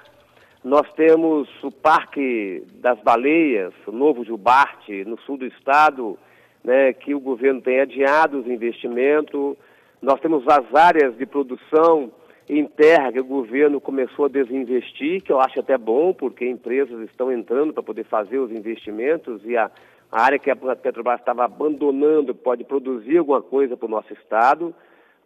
nós 0.63 0.87
temos 0.93 1.49
o 1.63 1.71
Parque 1.71 2.63
das 2.75 2.99
Baleias, 2.99 3.73
o 3.87 3.91
novo 3.91 4.23
Jubarte, 4.23 5.03
no 5.03 5.19
sul 5.21 5.35
do 5.35 5.47
estado, 5.47 6.15
né, 6.63 6.93
que 6.93 7.15
o 7.15 7.19
governo 7.19 7.59
tem 7.59 7.79
adiado 7.79 8.39
os 8.39 8.45
investimentos. 8.45 9.57
Nós 9.99 10.19
temos 10.19 10.47
as 10.47 10.75
áreas 10.75 11.17
de 11.17 11.25
produção 11.25 12.11
em 12.47 12.65
terra 12.67 13.11
que 13.11 13.19
o 13.19 13.25
governo 13.25 13.81
começou 13.81 14.25
a 14.25 14.29
desinvestir, 14.29 15.23
que 15.23 15.31
eu 15.31 15.39
acho 15.39 15.59
até 15.59 15.75
bom, 15.75 16.13
porque 16.13 16.47
empresas 16.47 16.99
estão 17.09 17.31
entrando 17.31 17.73
para 17.73 17.81
poder 17.81 18.03
fazer 18.03 18.37
os 18.37 18.51
investimentos 18.51 19.41
e 19.43 19.57
a, 19.57 19.71
a 20.11 20.21
área 20.21 20.37
que 20.37 20.51
a 20.51 20.55
Petrobras 20.55 21.19
estava 21.19 21.45
abandonando 21.45 22.35
pode 22.35 22.63
produzir 22.63 23.17
alguma 23.17 23.41
coisa 23.41 23.75
para 23.75 23.87
o 23.87 23.89
nosso 23.89 24.13
estado. 24.13 24.71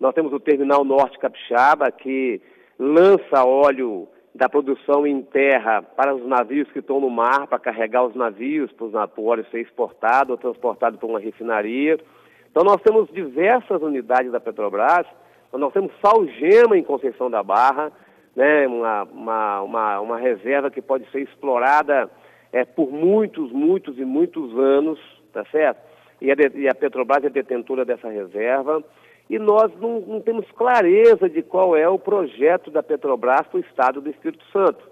Nós 0.04 0.14
temos 0.14 0.34
o 0.34 0.40
Terminal 0.40 0.84
Norte 0.84 1.18
Capixaba, 1.18 1.90
que 1.90 2.42
lança 2.78 3.46
óleo 3.46 4.06
da 4.36 4.50
produção 4.50 5.08
em 5.08 5.22
terra 5.22 5.82
para 5.82 6.14
os 6.14 6.28
navios 6.28 6.70
que 6.74 6.80
estão 6.80 7.00
no 7.00 7.10
mar, 7.10 7.48
para 7.48 7.58
carregar 7.58 8.04
os 8.04 8.14
navios 8.14 8.70
para 8.74 8.86
o 8.86 9.26
óleo 9.26 9.46
ser 9.50 9.62
exportado 9.62 10.34
ou 10.34 10.38
transportado 10.38 10.98
para 10.98 11.08
uma 11.08 11.22
refinaria. 11.22 11.98
Então 12.52 12.66
nós 12.66 12.82
temos 12.82 13.10
diversas 13.14 13.82
unidades 13.82 14.30
da 14.30 14.42
Petrobras, 14.42 15.08
nós 15.54 15.72
temos 15.72 15.94
Salgema 16.06 16.78
em 16.78 16.84
Conceição 16.84 17.32
da 17.32 17.42
Barra, 17.42 17.90
né, 18.36 18.68
uma, 18.68 19.04
uma, 19.04 19.62
uma, 19.62 20.00
uma 20.02 20.18
reserva 20.18 20.70
que 20.70 20.82
pode 20.82 21.10
ser 21.12 21.22
explorada 21.22 22.12
é, 22.52 22.66
por 22.66 22.92
muitos, 22.92 23.54
muitos 23.54 23.98
e 23.98 24.04
muitos 24.04 24.54
anos, 24.60 25.00
tá 25.32 25.46
certo? 25.46 25.80
E 26.20 26.30
a, 26.30 26.36
e 26.56 26.68
a 26.68 26.76
Petrobras 26.76 27.24
é 27.24 27.30
detentora 27.30 27.86
dessa 27.86 28.10
reserva. 28.10 28.84
E 29.30 29.40
nós 29.40 29.72
não, 29.80 30.02
não 30.02 30.22
temos 30.22 30.50
clareza 30.52 31.30
de 31.30 31.42
qual 31.42 31.76
é 31.76 31.88
o 31.88 31.98
projeto 31.98 32.70
da 32.70 32.84
Petrobras 32.84 33.48
para 33.48 33.58
o 33.58 33.62
estado 33.62 34.02
do 34.02 34.10
Espírito 34.10 34.44
Santo. 34.52 34.92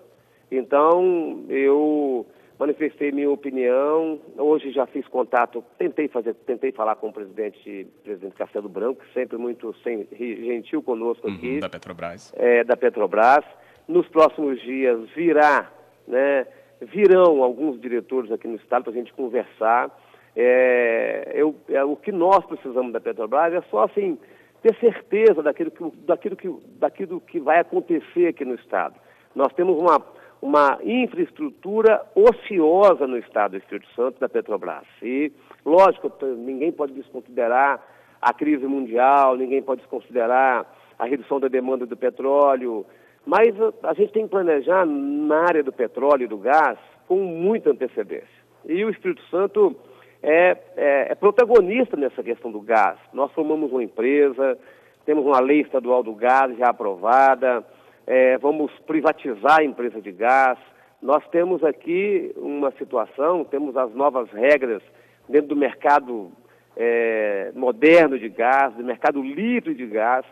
Então, 0.49 1.45
eu 1.49 2.25
manifestei 2.61 3.11
minha 3.11 3.29
opinião. 3.29 4.19
Hoje 4.37 4.71
já 4.71 4.85
fiz 4.85 5.07
contato, 5.07 5.63
tentei 5.79 6.07
fazer, 6.07 6.35
tentei 6.45 6.71
falar 6.71 6.95
com 6.95 7.09
o 7.09 7.13
presidente, 7.13 7.87
presidente 8.03 8.35
Castelo 8.35 8.69
Branco, 8.69 9.01
sempre 9.13 9.35
muito 9.37 9.73
sem, 9.83 10.07
gentil 10.11 10.83
conosco 10.83 11.27
uhum, 11.27 11.33
aqui. 11.33 11.59
Da 11.59 11.69
Petrobras. 11.69 12.31
É, 12.35 12.63
da 12.63 12.77
Petrobras. 12.77 13.43
Nos 13.87 14.07
próximos 14.09 14.61
dias 14.61 15.09
virá, 15.15 15.71
né, 16.07 16.45
virão 16.81 17.41
alguns 17.41 17.81
diretores 17.81 18.31
aqui 18.31 18.47
no 18.47 18.57
estado 18.57 18.83
para 18.83 18.93
a 18.93 18.95
gente 18.95 19.11
conversar. 19.13 19.89
É, 20.35 21.31
eu, 21.33 21.55
é, 21.69 21.83
o 21.83 21.95
que 21.95 22.11
nós 22.11 22.45
precisamos 22.45 22.93
da 22.93 23.01
Petrobras 23.01 23.53
é 23.53 23.61
só 23.69 23.83
assim 23.83 24.17
ter 24.61 24.75
certeza 24.75 25.41
daquilo 25.41 25.71
que, 25.71 25.91
daquilo 26.05 26.35
que, 26.35 26.55
daquilo 26.79 27.21
que 27.21 27.39
vai 27.39 27.59
acontecer 27.59 28.27
aqui 28.27 28.45
no 28.45 28.55
estado. 28.55 28.95
Nós 29.35 29.51
temos 29.53 29.77
uma 29.77 29.99
uma 30.41 30.79
infraestrutura 30.83 32.01
ociosa 32.15 33.05
no 33.05 33.17
estado 33.17 33.51
do 33.51 33.57
Espírito 33.57 33.87
Santo 33.95 34.19
da 34.19 34.27
Petrobras. 34.27 34.87
E, 35.01 35.31
lógico, 35.63 36.11
ninguém 36.35 36.71
pode 36.71 36.93
desconsiderar 36.93 37.79
a 38.19 38.33
crise 38.33 38.65
mundial, 38.65 39.37
ninguém 39.37 39.61
pode 39.61 39.81
desconsiderar 39.81 40.65
a 40.97 41.05
redução 41.05 41.39
da 41.39 41.47
demanda 41.47 41.85
do 41.85 41.95
petróleo, 41.95 42.85
mas 43.25 43.55
a 43.83 43.93
gente 43.93 44.13
tem 44.13 44.23
que 44.23 44.31
planejar 44.31 44.85
na 44.85 45.41
área 45.41 45.63
do 45.63 45.71
petróleo 45.71 46.23
e 46.23 46.27
do 46.27 46.37
gás 46.37 46.77
com 47.07 47.17
muita 47.17 47.69
antecedência. 47.69 48.41
E 48.65 48.83
o 48.83 48.89
Espírito 48.89 49.21
Santo 49.29 49.75
é, 50.23 50.57
é, 50.75 51.11
é 51.11 51.15
protagonista 51.15 51.97
nessa 51.97 52.21
questão 52.21 52.51
do 52.51 52.61
gás. 52.61 52.97
Nós 53.13 53.31
formamos 53.31 53.71
uma 53.71 53.83
empresa, 53.83 54.57
temos 55.05 55.25
uma 55.25 55.39
lei 55.39 55.61
estadual 55.61 56.03
do 56.03 56.13
gás 56.13 56.55
já 56.57 56.69
aprovada, 56.69 57.65
é, 58.05 58.37
vamos 58.37 58.71
privatizar 58.85 59.59
a 59.59 59.63
empresa 59.63 60.01
de 60.01 60.11
gás. 60.11 60.57
Nós 61.01 61.27
temos 61.29 61.63
aqui 61.63 62.31
uma 62.37 62.71
situação, 62.73 63.43
temos 63.43 63.75
as 63.75 63.93
novas 63.93 64.29
regras 64.31 64.83
dentro 65.27 65.49
do 65.49 65.55
mercado 65.55 66.31
é, 66.77 67.51
moderno 67.55 68.19
de 68.19 68.29
gás, 68.29 68.73
do 68.75 68.83
mercado 68.83 69.21
livre 69.21 69.73
de 69.73 69.87
gás. 69.87 70.25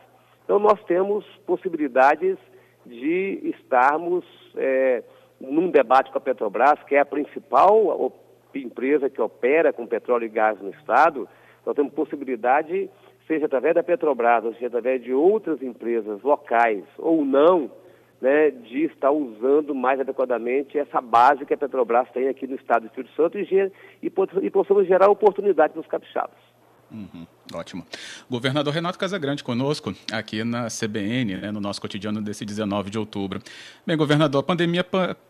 Então, 0.44 0.60
nós 0.60 0.84
temos 0.84 1.26
possibilidades 1.46 2.38
de 2.86 3.40
estarmos 3.56 4.26
é, 4.56 5.04
num 5.40 5.70
debate 5.70 6.12
com 6.12 6.18
a 6.18 6.22
Petrobras, 6.22 6.82
que 6.84 6.96
é 6.96 7.00
a 7.00 7.06
principal 7.06 8.12
empresa 8.56 9.10
que 9.10 9.22
opera 9.22 9.72
com 9.72 9.86
petróleo 9.86 10.26
e 10.26 10.30
gás 10.30 10.60
no 10.62 10.70
Estado. 10.72 11.28
Nós 11.66 11.76
temos 11.76 11.94
possibilidade 11.94 12.90
seja 13.30 13.46
através 13.46 13.76
da 13.76 13.84
Petrobras, 13.84 14.44
ou 14.44 14.54
seja 14.54 14.66
através 14.66 15.04
de 15.04 15.14
outras 15.14 15.62
empresas 15.62 16.20
locais 16.24 16.84
ou 16.98 17.24
não, 17.24 17.70
né, 18.20 18.50
de 18.50 18.86
estar 18.86 19.12
usando 19.12 19.74
mais 19.76 20.00
adequadamente 20.00 20.80
essa 20.80 21.00
base 21.00 21.46
que 21.46 21.54
a 21.54 21.58
Petrobras 21.58 22.10
tem 22.12 22.28
aqui 22.28 22.48
no 22.48 22.56
estado 22.56 22.82
do 22.82 22.88
Espírito 22.88 23.14
Santo 23.14 23.38
e, 23.38 23.72
e, 24.02 24.12
e 24.42 24.50
possamos 24.50 24.88
gerar 24.88 25.10
oportunidades 25.10 25.76
nos 25.76 25.86
capixabas. 25.86 26.40
Uhum, 26.92 27.28
ótimo. 27.54 27.86
Governador 28.30 28.74
Renato 28.74 28.98
Casagrande 28.98 29.44
conosco 29.44 29.94
aqui 30.12 30.44
na 30.44 30.68
CBN, 30.68 31.38
né, 31.38 31.52
no 31.52 31.60
nosso 31.60 31.82
cotidiano 31.82 32.22
desse 32.22 32.46
19 32.46 32.90
de 32.90 32.98
outubro. 32.98 33.42
Bem, 33.86 33.98
governador, 33.98 34.42
a 34.42 34.44
pandemia 34.44 34.86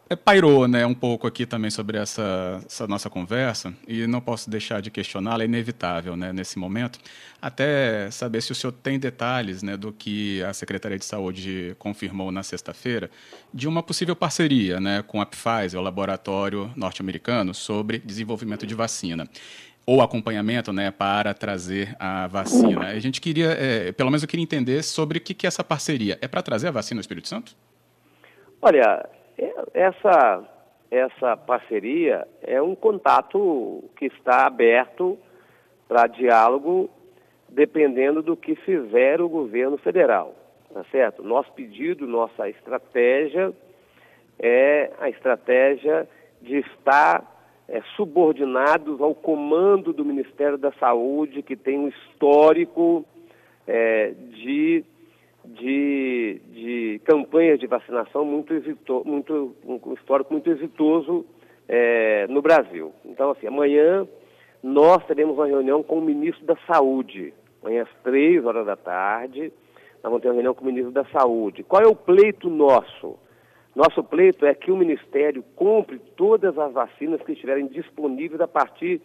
é, 0.09 0.15
pairou 0.15 0.67
né, 0.67 0.85
um 0.85 0.93
pouco 0.93 1.27
aqui 1.27 1.45
também 1.45 1.69
sobre 1.69 1.97
essa, 1.97 2.61
essa 2.65 2.87
nossa 2.87 3.09
conversa 3.09 3.73
e 3.87 4.07
não 4.07 4.19
posso 4.19 4.49
deixar 4.49 4.81
de 4.81 4.89
questioná-la, 4.89 5.43
é 5.43 5.45
inevitável 5.45 6.15
né, 6.15 6.33
nesse 6.33 6.57
momento, 6.57 6.99
até 7.41 8.09
saber 8.11 8.41
se 8.41 8.51
o 8.51 8.55
senhor 8.55 8.73
tem 8.73 8.99
detalhes 8.99 9.63
né, 9.63 9.77
do 9.77 9.93
que 9.93 10.43
a 10.43 10.53
Secretaria 10.53 10.97
de 10.97 11.05
Saúde 11.05 11.75
confirmou 11.79 12.31
na 12.31 12.43
sexta-feira 12.43 13.09
de 13.53 13.67
uma 13.67 13.81
possível 13.81 14.15
parceria 14.15 14.79
né, 14.79 15.01
com 15.03 15.21
a 15.21 15.25
Pfizer, 15.25 15.79
o 15.79 15.83
laboratório 15.83 16.71
norte-americano, 16.75 17.53
sobre 17.53 17.99
desenvolvimento 17.99 18.65
de 18.65 18.75
vacina 18.75 19.29
ou 19.85 20.01
acompanhamento 20.01 20.71
né, 20.71 20.91
para 20.91 21.33
trazer 21.33 21.95
a 21.99 22.27
vacina. 22.27 22.87
A 22.87 22.99
gente 22.99 23.19
queria, 23.19 23.51
é, 23.51 23.91
pelo 23.91 24.09
menos 24.09 24.21
eu 24.21 24.29
queria 24.29 24.43
entender 24.43 24.83
sobre 24.83 25.17
o 25.17 25.21
que, 25.21 25.33
que 25.33 25.45
é 25.45 25.49
essa 25.49 25.63
parceria. 25.63 26.17
É 26.21 26.27
para 26.27 26.41
trazer 26.41 26.67
a 26.67 26.71
vacina 26.71 26.99
ao 26.99 27.01
Espírito 27.01 27.27
Santo? 27.27 27.55
Olha, 28.61 29.07
é, 29.37 29.53
essa, 29.73 30.43
essa 30.91 31.37
parceria 31.37 32.27
é 32.41 32.61
um 32.61 32.75
contato 32.75 33.83
que 33.97 34.05
está 34.05 34.45
aberto 34.45 35.17
para 35.87 36.05
diálogo, 36.07 36.89
dependendo 37.47 38.21
do 38.21 38.37
que 38.37 38.55
fizer 38.55 39.19
o 39.21 39.27
governo 39.27 39.77
federal, 39.77 40.35
tá 40.71 40.83
certo? 40.91 41.23
Nosso 41.23 41.51
pedido, 41.53 42.05
nossa 42.05 42.47
estratégia 42.47 43.51
é 44.37 44.91
a 44.99 45.09
estratégia 45.09 46.07
de 46.41 46.57
estar 46.59 47.38
é, 47.69 47.81
subordinados 47.95 48.99
ao 48.99 49.13
comando 49.13 49.93
do 49.93 50.03
Ministério 50.03 50.57
da 50.57 50.71
Saúde, 50.73 51.43
que 51.43 51.55
tem 51.55 51.77
um 51.77 51.87
histórico 51.87 53.05
é, 53.67 54.13
de, 54.31 54.83
de, 55.45 56.41
de 56.51 57.01
campanhas 57.05 57.59
de 57.59 57.67
vacinação 57.67 58.25
muito, 58.25 58.53
muito 59.05 59.55
um 59.65 59.93
histórico 59.93 60.33
muito 60.33 60.49
exitoso 60.49 61.25
é, 61.67 62.25
no 62.27 62.41
Brasil. 62.41 62.91
Então, 63.05 63.31
assim, 63.31 63.45
amanhã 63.45 64.07
nós 64.63 65.05
teremos 65.05 65.35
uma 65.37 65.45
reunião 65.45 65.83
com 65.83 65.99
o 65.99 66.01
ministro 66.01 66.45
da 66.45 66.57
Saúde, 66.67 67.33
amanhã 67.61 67.83
às 67.83 68.03
três 68.03 68.43
horas 68.43 68.65
da 68.65 68.75
tarde, 68.75 69.53
nós 70.01 70.11
vamos 70.11 70.21
ter 70.21 70.29
uma 70.29 70.33
reunião 70.33 70.55
com 70.55 70.63
o 70.63 70.67
ministro 70.67 70.91
da 70.91 71.05
Saúde. 71.05 71.63
Qual 71.63 71.81
é 71.81 71.87
o 71.87 71.95
pleito 71.95 72.49
nosso? 72.49 73.17
Nosso 73.75 74.03
pleito 74.03 74.45
é 74.45 74.53
que 74.53 74.71
o 74.71 74.77
Ministério 74.77 75.43
compre 75.55 75.99
todas 76.17 76.57
as 76.57 76.73
vacinas 76.73 77.21
que 77.21 77.33
estiverem 77.33 77.67
disponíveis 77.67 78.41
a 78.41 78.47
partir 78.47 79.01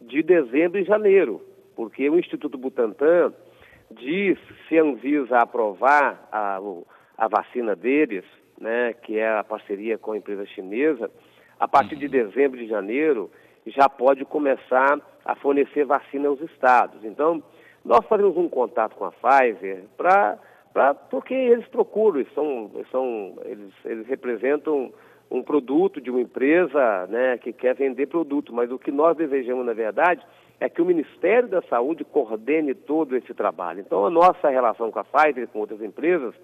de 0.00 0.22
dezembro 0.22 0.78
e 0.78 0.84
janeiro, 0.84 1.40
porque 1.74 2.08
o 2.08 2.18
Instituto 2.18 2.56
Butantan 2.56 3.32
diz, 3.90 4.38
se 4.68 4.78
a 4.78 4.82
Anvisa 4.82 5.38
aprovar 5.38 6.28
a, 6.30 6.60
a 7.18 7.28
vacina 7.28 7.74
deles, 7.74 8.24
né, 8.60 8.92
que 8.92 9.18
é 9.18 9.28
a 9.28 9.44
parceria 9.44 9.98
com 9.98 10.12
a 10.12 10.16
empresa 10.16 10.46
chinesa, 10.46 11.10
a 11.58 11.66
partir 11.66 11.96
de 11.96 12.08
dezembro 12.08 12.60
e 12.60 12.68
janeiro 12.68 13.30
já 13.66 13.88
pode 13.88 14.24
começar 14.24 15.00
a 15.24 15.34
fornecer 15.36 15.84
vacina 15.84 16.28
aos 16.28 16.40
estados. 16.40 17.04
Então, 17.04 17.42
nós 17.84 18.04
fazemos 18.06 18.36
um 18.36 18.48
contato 18.48 18.94
com 18.94 19.04
a 19.04 19.12
Pfizer 19.12 19.84
para 19.96 20.38
pra, 20.74 20.92
porque 20.92 21.32
eles 21.32 21.66
procuram, 21.68 22.18
eles, 22.18 22.34
são, 22.34 22.70
são, 22.90 23.38
eles, 23.44 23.72
eles 23.84 24.06
representam 24.08 24.92
um 25.30 25.42
produto 25.42 26.00
de 26.00 26.10
uma 26.10 26.20
empresa 26.20 27.06
né, 27.06 27.38
que 27.38 27.52
quer 27.52 27.74
vender 27.74 28.06
produto, 28.06 28.52
mas 28.52 28.70
o 28.70 28.78
que 28.78 28.90
nós 28.90 29.16
desejamos, 29.16 29.64
na 29.64 29.72
verdade, 29.72 30.20
é 30.60 30.68
que 30.68 30.82
o 30.82 30.84
Ministério 30.84 31.48
da 31.48 31.62
Saúde 31.62 32.04
coordene 32.04 32.74
todo 32.74 33.16
esse 33.16 33.32
trabalho. 33.32 33.80
Então, 33.80 34.04
a 34.04 34.10
nossa 34.10 34.48
relação 34.48 34.90
com 34.90 34.98
a 34.98 35.04
Pfizer 35.04 35.44
e 35.44 35.46
com 35.46 35.60
outras 35.60 35.80
empresas 35.80 36.34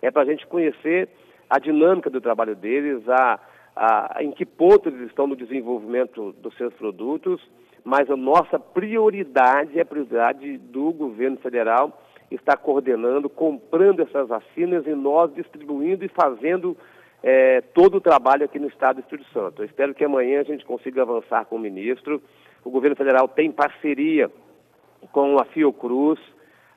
é 0.00 0.10
para 0.10 0.22
a 0.22 0.24
gente 0.24 0.46
conhecer 0.46 1.08
a 1.48 1.58
dinâmica 1.58 2.08
do 2.08 2.20
trabalho 2.20 2.54
deles, 2.54 3.06
a, 3.08 3.40
a, 3.76 4.16
em 4.20 4.30
que 4.30 4.46
ponto 4.46 4.88
eles 4.88 5.08
estão 5.08 5.26
no 5.26 5.36
desenvolvimento 5.36 6.32
dos 6.32 6.56
seus 6.56 6.72
produtos, 6.74 7.40
mas 7.84 8.10
a 8.10 8.16
nossa 8.16 8.58
prioridade 8.58 9.78
é 9.78 9.82
a 9.82 9.86
prioridade 9.86 10.58
do 10.58 10.92
governo 10.92 11.38
federal 11.38 12.00
está 12.30 12.56
coordenando, 12.56 13.28
comprando 13.28 14.00
essas 14.00 14.28
vacinas 14.28 14.86
e 14.86 14.94
nós 14.94 15.34
distribuindo 15.34 16.04
e 16.04 16.08
fazendo 16.08 16.76
é, 17.22 17.60
todo 17.60 17.96
o 17.96 18.00
trabalho 18.00 18.44
aqui 18.44 18.58
no 18.58 18.68
Estado 18.68 18.96
do 18.96 19.00
Espírito 19.00 19.30
Santo. 19.32 19.62
Eu 19.62 19.66
espero 19.66 19.94
que 19.94 20.04
amanhã 20.04 20.40
a 20.40 20.44
gente 20.44 20.64
consiga 20.64 21.02
avançar 21.02 21.44
com 21.46 21.56
o 21.56 21.58
ministro. 21.58 22.22
O 22.64 22.70
governo 22.70 22.96
federal 22.96 23.26
tem 23.28 23.50
parceria 23.50 24.30
com 25.12 25.38
a 25.38 25.44
Fiocruz. 25.46 26.20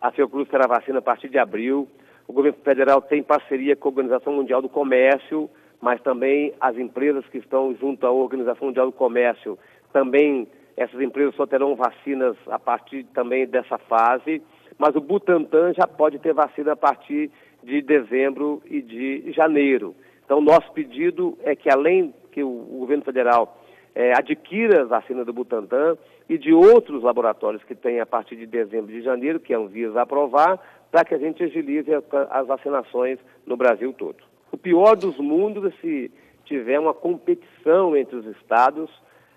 A 0.01 0.11
Fiocruz 0.11 0.49
terá 0.49 0.67
vacina 0.67 0.99
a 0.99 1.01
partir 1.01 1.29
de 1.29 1.37
abril. 1.37 1.87
O 2.27 2.33
governo 2.33 2.57
federal 2.63 3.01
tem 3.01 3.21
parceria 3.21 3.75
com 3.75 3.87
a 3.87 3.91
Organização 3.91 4.33
Mundial 4.33 4.61
do 4.61 4.69
Comércio, 4.69 5.49
mas 5.81 6.01
também 6.01 6.53
as 6.59 6.77
empresas 6.77 7.25
que 7.27 7.37
estão 7.37 7.75
junto 7.75 8.07
à 8.07 8.11
Organização 8.11 8.67
Mundial 8.67 8.87
do 8.87 8.93
Comércio, 8.93 9.59
também 9.91 10.47
essas 10.75 10.99
empresas 11.01 11.35
só 11.35 11.45
terão 11.45 11.75
vacinas 11.75 12.35
a 12.47 12.57
partir 12.57 13.03
também 13.13 13.45
dessa 13.45 13.77
fase 13.77 14.41
mas 14.77 14.95
o 14.95 15.01
Butantan 15.01 15.73
já 15.73 15.87
pode 15.87 16.19
ter 16.19 16.33
vacina 16.33 16.73
a 16.73 16.75
partir 16.75 17.31
de 17.63 17.81
dezembro 17.81 18.61
e 18.65 18.81
de 18.81 19.31
janeiro. 19.31 19.95
Então, 20.25 20.41
nosso 20.41 20.71
pedido 20.73 21.37
é 21.43 21.55
que, 21.55 21.69
além 21.69 22.13
que 22.31 22.43
o, 22.43 22.49
o 22.49 22.79
governo 22.79 23.03
federal 23.03 23.61
é, 23.95 24.13
adquira 24.17 24.81
a 24.81 24.85
vacina 24.85 25.23
do 25.23 25.33
Butantan, 25.33 25.97
e 26.29 26.37
de 26.37 26.53
outros 26.53 27.03
laboratórios 27.03 27.63
que 27.63 27.75
tem 27.75 27.99
a 27.99 28.05
partir 28.05 28.35
de 28.35 28.45
dezembro 28.45 28.91
de 28.91 29.01
janeiro, 29.01 29.39
que 29.39 29.53
a 29.53 29.57
Anvisa 29.57 30.01
aprovar, 30.01 30.59
para 30.91 31.03
que 31.03 31.13
a 31.13 31.17
gente 31.17 31.43
agilize 31.43 31.91
as 32.29 32.47
vacinações 32.47 33.19
no 33.45 33.57
Brasil 33.57 33.93
todo. 33.93 34.17
O 34.51 34.57
pior 34.57 34.95
dos 34.95 35.17
mundos 35.17 35.65
é 35.65 35.71
se 35.81 36.11
tiver 36.45 36.79
uma 36.79 36.93
competição 36.93 37.95
entre 37.95 38.15
os 38.15 38.25
estados 38.37 38.89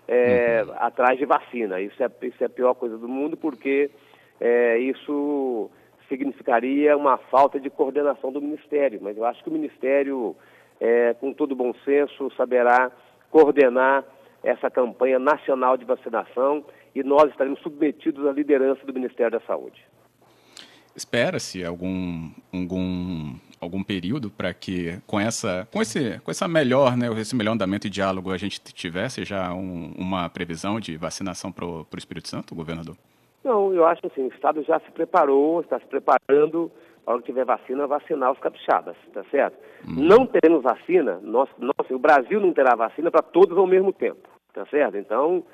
é, 0.07 0.63
uhum. 0.63 0.73
atrás 0.77 1.17
de 1.17 1.25
vacina. 1.25 1.81
Isso 1.81 2.01
é, 2.01 2.09
isso 2.21 2.41
é 2.41 2.45
a 2.45 2.49
pior 2.49 2.73
coisa 2.75 2.97
do 2.97 3.07
mundo, 3.07 3.35
porque 3.35 3.89
é, 4.39 4.77
isso 4.77 5.69
significaria 6.07 6.95
uma 6.95 7.17
falta 7.17 7.59
de 7.59 7.69
coordenação 7.69 8.31
do 8.31 8.41
Ministério. 8.41 8.99
Mas 9.01 9.17
eu 9.17 9.25
acho 9.25 9.43
que 9.43 9.49
o 9.49 9.53
Ministério, 9.53 10.35
é, 10.79 11.13
com 11.15 11.33
todo 11.33 11.55
bom 11.55 11.73
senso, 11.83 12.31
saberá 12.35 12.91
coordenar 13.29 14.05
essa 14.43 14.69
campanha 14.69 15.19
nacional 15.19 15.75
de 15.77 15.85
vacinação 15.85 16.63
e 16.95 17.03
nós 17.03 17.29
estaremos 17.29 17.59
submetidos 17.61 18.25
à 18.25 18.31
liderança 18.31 18.85
do 18.85 18.93
Ministério 18.93 19.31
da 19.39 19.45
Saúde. 19.45 19.83
Espera-se 20.95 21.63
algum, 21.63 22.31
algum, 22.51 23.35
algum 23.61 23.83
período 23.83 24.31
para 24.31 24.51
que, 24.51 24.97
com 25.05 25.19
essa, 25.19 25.67
com, 25.71 25.79
esse, 25.79 26.19
com 26.21 26.31
essa 26.31 26.47
melhor, 26.47 26.97
né, 26.97 27.07
esse 27.19 27.35
melhor 27.35 27.51
andamento 27.51 27.85
e 27.85 27.89
diálogo, 27.89 28.31
a 28.31 28.37
gente 28.37 28.59
tivesse 28.59 29.23
já 29.23 29.53
um, 29.53 29.93
uma 29.95 30.27
previsão 30.27 30.79
de 30.79 30.97
vacinação 30.97 31.51
para 31.51 31.65
o 31.65 31.85
Espírito 31.95 32.27
Santo, 32.27 32.55
governador? 32.55 32.95
Não, 33.47 33.73
eu 33.73 33.85
acho 33.85 34.05
assim, 34.05 34.25
o 34.25 34.27
Estado 34.27 34.61
já 34.63 34.77
se 34.81 34.91
preparou, 34.91 35.61
está 35.61 35.79
se 35.79 35.85
preparando 35.85 36.69
para 37.05 37.17
que 37.19 37.27
tiver 37.27 37.45
vacina, 37.45 37.87
vacinar 37.87 38.33
os 38.33 38.39
capixabas, 38.39 38.97
tá 39.13 39.23
certo? 39.31 39.57
Hum. 39.87 40.03
Não 40.03 40.25
teremos 40.25 40.63
vacina, 40.63 41.17
nós, 41.23 41.47
nós, 41.57 41.89
o 41.89 41.97
Brasil 41.97 42.41
não 42.41 42.51
terá 42.51 42.75
vacina 42.75 43.09
para 43.09 43.21
todos 43.21 43.57
ao 43.57 43.65
mesmo 43.65 43.93
tempo, 43.93 44.27
tá 44.53 44.65
certo? 44.65 44.97
Então, 44.97 45.45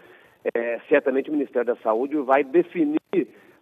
é, 0.55 0.79
certamente 0.89 1.29
o 1.29 1.33
Ministério 1.33 1.67
da 1.67 1.75
Saúde 1.83 2.17
vai 2.17 2.43
definir 2.43 2.97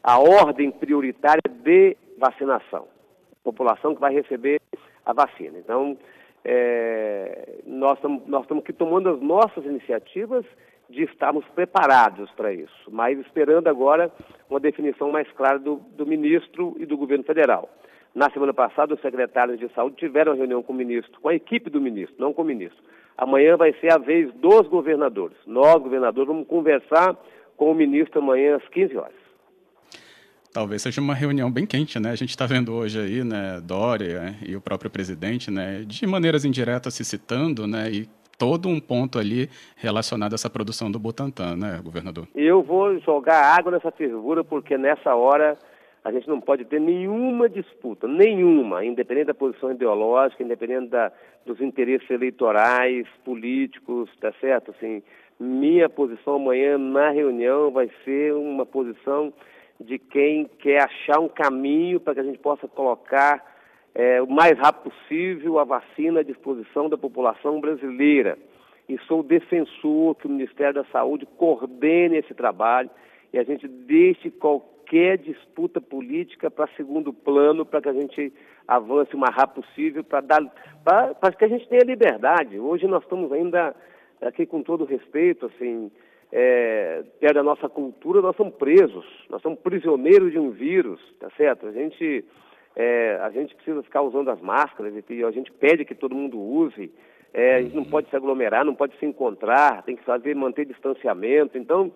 a 0.01 0.17
ordem 0.17 0.71
prioritária 0.71 1.41
de 1.49 1.97
vacinação, 2.17 2.87
população 3.43 3.93
que 3.93 3.99
vai 3.99 4.13
receber 4.13 4.61
a 5.05 5.11
vacina. 5.11 5.59
Então, 5.59 5.97
é, 6.45 7.59
nós 7.65 7.97
estamos 7.97 8.25
nós 8.27 8.49
aqui 8.49 8.71
tomando 8.71 9.09
as 9.09 9.19
nossas 9.19 9.65
iniciativas 9.65 10.45
de 10.91 11.03
estarmos 11.03 11.45
preparados 11.55 12.29
para 12.31 12.53
isso, 12.53 12.89
mas 12.91 13.17
esperando 13.19 13.67
agora 13.67 14.11
uma 14.49 14.59
definição 14.59 15.11
mais 15.11 15.29
clara 15.31 15.57
do, 15.57 15.77
do 15.95 16.05
ministro 16.05 16.75
e 16.79 16.85
do 16.85 16.97
governo 16.97 17.23
federal. 17.23 17.69
Na 18.13 18.29
semana 18.29 18.53
passada, 18.53 18.93
os 18.93 19.01
secretários 19.01 19.57
de 19.57 19.69
saúde 19.73 19.95
tiveram 19.95 20.35
reunião 20.35 20.61
com 20.61 20.73
o 20.73 20.75
ministro, 20.75 21.19
com 21.21 21.29
a 21.29 21.35
equipe 21.35 21.69
do 21.69 21.79
ministro, 21.79 22.15
não 22.19 22.33
com 22.33 22.41
o 22.41 22.45
ministro. 22.45 22.83
Amanhã 23.17 23.55
vai 23.55 23.73
ser 23.79 23.91
a 23.91 23.97
vez 23.97 24.33
dos 24.35 24.67
governadores. 24.67 25.37
Nós, 25.45 25.81
governadores, 25.81 26.27
vamos 26.27 26.47
conversar 26.47 27.15
com 27.55 27.71
o 27.71 27.75
ministro 27.75 28.19
amanhã 28.19 28.57
às 28.57 28.67
15 28.67 28.97
horas. 28.97 29.21
Talvez 30.51 30.81
seja 30.81 30.99
uma 30.99 31.13
reunião 31.13 31.49
bem 31.49 31.65
quente, 31.65 31.97
né? 31.97 32.11
A 32.11 32.15
gente 32.15 32.31
está 32.31 32.45
vendo 32.45 32.73
hoje 32.73 32.99
aí, 32.99 33.23
né, 33.23 33.61
Dória 33.63 34.35
e 34.45 34.53
o 34.53 34.59
próprio 34.59 34.91
presidente, 34.91 35.49
né, 35.49 35.83
de 35.87 36.05
maneiras 36.05 36.43
indiretas 36.43 36.93
se 36.93 37.05
citando, 37.05 37.65
né, 37.65 37.89
e 37.89 38.09
todo 38.41 38.67
um 38.67 38.79
ponto 38.79 39.19
ali 39.19 39.47
relacionado 39.75 40.33
a 40.33 40.35
essa 40.35 40.49
produção 40.49 40.89
do 40.89 40.97
Butantan, 40.97 41.55
né, 41.55 41.79
governador? 41.83 42.27
Eu 42.33 42.63
vou 42.63 42.97
jogar 43.01 43.55
água 43.55 43.71
nessa 43.71 43.91
fervura 43.91 44.43
porque 44.43 44.79
nessa 44.79 45.13
hora 45.13 45.55
a 46.03 46.11
gente 46.11 46.27
não 46.27 46.41
pode 46.41 46.65
ter 46.65 46.81
nenhuma 46.81 47.47
disputa, 47.47 48.07
nenhuma, 48.07 48.83
independente 48.83 49.27
da 49.27 49.35
posição 49.35 49.71
ideológica, 49.71 50.41
independente 50.41 50.89
da, 50.89 51.11
dos 51.45 51.61
interesses 51.61 52.09
eleitorais, 52.09 53.05
políticos, 53.23 54.09
tá 54.19 54.33
certo? 54.41 54.71
Assim, 54.71 55.03
minha 55.39 55.87
posição 55.87 56.37
amanhã 56.37 56.79
na 56.79 57.11
reunião 57.11 57.69
vai 57.69 57.91
ser 58.03 58.33
uma 58.33 58.65
posição 58.65 59.31
de 59.79 59.99
quem 59.99 60.49
quer 60.57 60.81
achar 60.81 61.19
um 61.19 61.29
caminho 61.29 61.99
para 61.99 62.15
que 62.15 62.21
a 62.21 62.23
gente 62.23 62.39
possa 62.39 62.67
colocar 62.67 63.50
é, 63.93 64.21
o 64.21 64.27
mais 64.27 64.57
rápido 64.57 64.91
possível 64.91 65.59
a 65.59 65.63
vacina 65.63 66.21
à 66.21 66.23
disposição 66.23 66.89
da 66.89 66.97
população 66.97 67.59
brasileira. 67.59 68.37
E 68.87 68.97
sou 69.07 69.23
defensor 69.23 70.15
que 70.15 70.27
o 70.27 70.29
Ministério 70.29 70.75
da 70.75 70.85
Saúde 70.85 71.25
coordene 71.37 72.17
esse 72.17 72.33
trabalho 72.33 72.89
e 73.33 73.39
a 73.39 73.43
gente 73.43 73.67
deixe 73.67 74.29
qualquer 74.29 75.17
disputa 75.17 75.79
política 75.79 76.51
para 76.51 76.67
segundo 76.75 77.13
plano, 77.13 77.65
para 77.65 77.81
que 77.81 77.89
a 77.89 77.93
gente 77.93 78.33
avance 78.67 79.15
o 79.15 79.17
mais 79.17 79.35
rápido 79.35 79.63
possível, 79.63 80.03
para 80.03 80.21
dar 80.21 80.41
para 80.83 81.31
que 81.31 81.45
a 81.45 81.47
gente 81.47 81.67
tenha 81.67 81.83
liberdade. 81.83 82.59
Hoje 82.59 82.87
nós 82.87 83.03
estamos 83.03 83.31
ainda 83.31 83.75
aqui 84.21 84.45
com 84.45 84.61
todo 84.61 84.85
respeito, 84.85 85.45
assim, 85.45 85.91
é, 86.31 87.03
perto 87.19 87.35
da 87.35 87.43
nossa 87.43 87.67
cultura, 87.67 88.21
nós 88.21 88.35
somos 88.35 88.55
presos, 88.55 89.05
nós 89.29 89.41
somos 89.41 89.59
prisioneiros 89.59 90.31
de 90.31 90.39
um 90.39 90.51
vírus, 90.51 90.99
tá 91.19 91.29
certo? 91.35 91.67
A 91.67 91.71
gente, 91.71 92.23
é, 92.75 93.19
a 93.21 93.29
gente 93.29 93.55
precisa 93.55 93.83
ficar 93.83 94.01
usando 94.01 94.29
as 94.29 94.41
máscaras 94.41 94.93
e 95.09 95.23
a 95.23 95.31
gente 95.31 95.51
pede 95.51 95.85
que 95.85 95.95
todo 95.95 96.15
mundo 96.15 96.39
use. 96.39 96.91
É, 97.33 97.55
a 97.55 97.61
gente 97.61 97.75
não 97.75 97.85
pode 97.85 98.09
se 98.09 98.15
aglomerar, 98.15 98.65
não 98.65 98.75
pode 98.75 98.97
se 98.97 99.05
encontrar, 99.05 99.83
tem 99.83 99.95
que 99.95 100.03
fazer, 100.03 100.35
manter 100.35 100.65
distanciamento. 100.65 101.57
Então, 101.57 101.91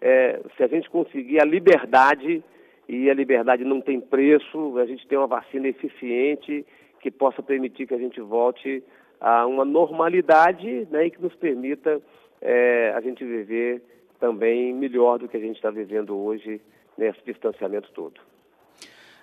é, 0.00 0.40
se 0.56 0.62
a 0.62 0.66
gente 0.68 0.88
conseguir 0.90 1.40
a 1.40 1.44
liberdade, 1.44 2.42
e 2.88 3.10
a 3.10 3.14
liberdade 3.14 3.64
não 3.64 3.80
tem 3.80 4.00
preço, 4.00 4.78
a 4.78 4.86
gente 4.86 5.06
tem 5.08 5.18
uma 5.18 5.26
vacina 5.26 5.66
eficiente 5.68 6.64
que 7.00 7.10
possa 7.10 7.42
permitir 7.42 7.86
que 7.86 7.94
a 7.94 7.98
gente 7.98 8.20
volte 8.20 8.82
a 9.20 9.46
uma 9.46 9.64
normalidade 9.64 10.86
né, 10.90 11.06
e 11.06 11.10
que 11.10 11.20
nos 11.20 11.34
permita 11.34 12.00
é, 12.40 12.92
a 12.94 13.00
gente 13.00 13.24
viver 13.24 13.82
também 14.20 14.72
melhor 14.72 15.18
do 15.18 15.28
que 15.28 15.36
a 15.36 15.40
gente 15.40 15.56
está 15.56 15.70
vivendo 15.70 16.16
hoje 16.16 16.60
nesse 16.96 17.18
distanciamento 17.24 17.90
todo. 17.92 18.20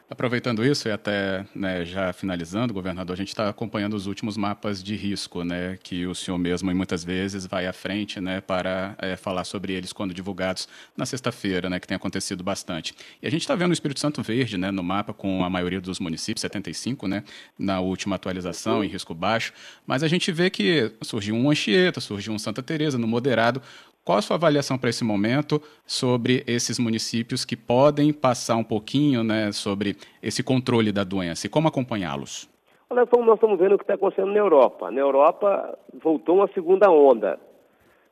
Aproveitando 0.09 0.65
isso 0.65 0.87
e 0.87 0.91
até 0.91 1.45
né, 1.55 1.85
já 1.85 2.11
finalizando, 2.11 2.73
governador, 2.73 3.13
a 3.13 3.17
gente 3.17 3.29
está 3.29 3.47
acompanhando 3.47 3.93
os 3.93 4.05
últimos 4.05 4.35
mapas 4.35 4.83
de 4.83 4.95
risco, 4.95 5.43
né, 5.43 5.79
que 5.81 6.05
o 6.05 6.13
senhor 6.13 6.37
mesmo 6.37 6.73
muitas 6.75 7.03
vezes 7.03 7.47
vai 7.47 7.65
à 7.65 7.73
frente, 7.73 8.19
né, 8.19 8.41
para 8.41 8.95
é, 8.99 9.15
falar 9.15 9.45
sobre 9.45 9.73
eles 9.73 9.93
quando 9.93 10.13
divulgados 10.13 10.67
na 10.95 11.05
sexta-feira, 11.05 11.69
né, 11.69 11.79
que 11.79 11.87
tem 11.87 11.95
acontecido 11.95 12.43
bastante. 12.43 12.93
E 13.21 13.27
a 13.27 13.31
gente 13.31 13.41
está 13.41 13.55
vendo 13.55 13.71
o 13.71 13.73
Espírito 13.73 13.99
Santo 13.99 14.21
verde, 14.21 14.57
né, 14.57 14.71
no 14.71 14.83
mapa 14.83 15.13
com 15.13 15.43
a 15.43 15.49
maioria 15.49 15.79
dos 15.79 15.99
municípios, 15.99 16.41
75, 16.41 17.07
né, 17.07 17.23
na 17.57 17.79
última 17.79 18.17
atualização 18.17 18.83
em 18.83 18.87
risco 18.87 19.15
baixo, 19.15 19.53
mas 19.87 20.03
a 20.03 20.07
gente 20.07 20.31
vê 20.31 20.49
que 20.49 20.91
surgiu 21.01 21.33
um 21.33 21.49
Anchieta, 21.49 22.01
surgiu 22.01 22.33
um 22.33 22.39
Santa 22.39 22.61
Teresa 22.61 22.97
no 22.97 23.07
moderado. 23.07 23.61
Qual 24.05 24.17
a 24.17 24.21
sua 24.21 24.35
avaliação 24.35 24.77
para 24.77 24.89
esse 24.89 25.01
momento 25.01 25.61
sobre 25.85 26.43
esses 26.45 26.77
municípios 26.77 27.45
que 27.45 27.55
podem 27.55 28.11
passar 28.11 28.57
um 28.57 28.63
pouquinho 28.63 29.23
né, 29.23 29.49
sobre 29.53 29.95
esse 30.21 30.43
controle 30.43 30.91
da 30.91 31.05
doença 31.05 31.47
e 31.47 31.49
como 31.49 31.69
acompanhá-los? 31.69 32.49
Olha, 32.89 33.07
nós 33.09 33.35
estamos 33.35 33.57
vendo 33.57 33.75
o 33.75 33.77
que 33.77 33.85
está 33.85 33.93
acontecendo 33.93 34.33
na 34.33 34.39
Europa. 34.39 34.91
Na 34.91 34.99
Europa 34.99 35.79
voltou 36.03 36.35
uma 36.35 36.49
segunda 36.49 36.91
onda. 36.91 37.39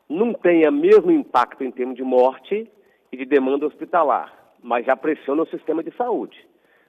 Não 0.07 0.33
tem 0.33 0.65
o 0.65 0.71
mesmo 0.71 1.11
impacto 1.11 1.61
em 1.61 1.71
termos 1.71 1.97
de 1.97 2.03
morte 2.03 2.71
e 3.11 3.17
de 3.17 3.25
demanda 3.25 3.67
hospitalar, 3.67 4.33
mas 4.63 4.85
já 4.85 4.95
pressiona 4.95 5.43
o 5.43 5.47
sistema 5.47 5.83
de 5.83 5.93
saúde. 5.97 6.37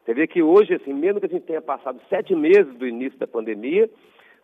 Você 0.04 0.14
vê 0.14 0.28
que 0.28 0.44
hoje, 0.44 0.74
assim, 0.74 0.92
mesmo 0.92 1.18
que 1.18 1.26
a 1.26 1.28
gente 1.28 1.44
tenha 1.44 1.60
passado 1.60 2.00
sete 2.08 2.36
meses 2.36 2.72
do 2.76 2.86
início 2.86 3.18
da 3.18 3.26
pandemia, 3.26 3.90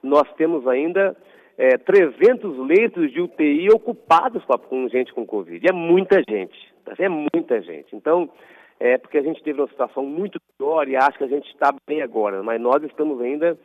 nós 0.02 0.28
temos 0.32 0.66
ainda 0.66 1.16
é, 1.58 1.76
300 1.76 2.56
leitos 2.58 3.10
de 3.10 3.20
UTI 3.20 3.68
ocupados 3.70 4.44
com 4.68 4.88
gente 4.88 5.12
com 5.12 5.26
Covid. 5.26 5.66
É 5.68 5.72
muita 5.72 6.22
gente, 6.28 6.56
tá? 6.84 6.94
é 6.96 7.08
muita 7.08 7.60
gente. 7.60 7.94
Então, 7.96 8.30
é 8.78 8.96
porque 8.96 9.18
a 9.18 9.22
gente 9.22 9.42
teve 9.42 9.60
uma 9.60 9.68
situação 9.68 10.04
muito 10.06 10.40
pior 10.56 10.88
e 10.88 10.94
acho 10.94 11.18
que 11.18 11.24
a 11.24 11.28
gente 11.28 11.48
está 11.48 11.74
bem 11.84 12.00
agora, 12.00 12.44
mas 12.44 12.60
nós 12.60 12.80
estamos 12.84 13.20
ainda 13.20 13.58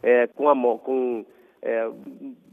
é, 0.00 0.28
com, 0.28 0.48
a, 0.48 0.54
com 0.78 1.26
é, 1.60 1.90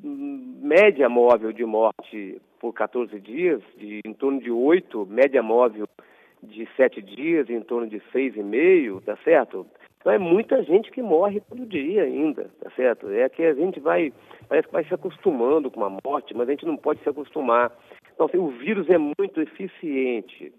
média 0.04 1.08
móvel 1.08 1.52
de 1.52 1.64
morte 1.64 2.42
por 2.60 2.74
14 2.74 3.20
dias, 3.20 3.62
de 3.78 4.02
em 4.04 4.14
torno 4.14 4.42
de 4.42 4.50
8, 4.50 5.06
média 5.06 5.44
móvel 5.44 5.88
de 6.42 6.68
7 6.76 7.04
dias, 7.04 7.48
em 7.52 7.62
torno 7.62 7.88
de 7.88 8.00
6,5, 8.12 9.04
tá 9.04 9.16
certo? 9.24 9.68
Então 10.00 10.12
é 10.12 10.18
muita 10.18 10.64
gente 10.64 10.92
que 10.92 11.02
morre 11.02 11.42
todo 11.42 11.66
dia 11.66 12.04
ainda, 12.04 12.50
tá 12.62 12.70
certo? 12.72 13.10
É 13.10 13.28
que 13.30 13.44
a 13.44 13.54
gente 13.54 13.80
vai, 13.80 14.14
parece 14.48 14.68
que 14.68 14.74
vai 14.74 14.86
se 14.86 14.94
acostumando 14.94 15.70
com 15.70 15.84
a 15.84 15.98
morte, 16.06 16.34
mas 16.34 16.48
a 16.48 16.52
gente 16.52 16.66
não 16.66 16.78
pode 16.78 17.02
se 17.02 17.10
acostumar. 17.10 17.72
Então, 18.14 18.26
assim, 18.26 18.38
o 18.38 18.48
vírus 18.48 18.90
é 18.90 18.98
muito 18.98 19.42
eficiente, 19.42 20.54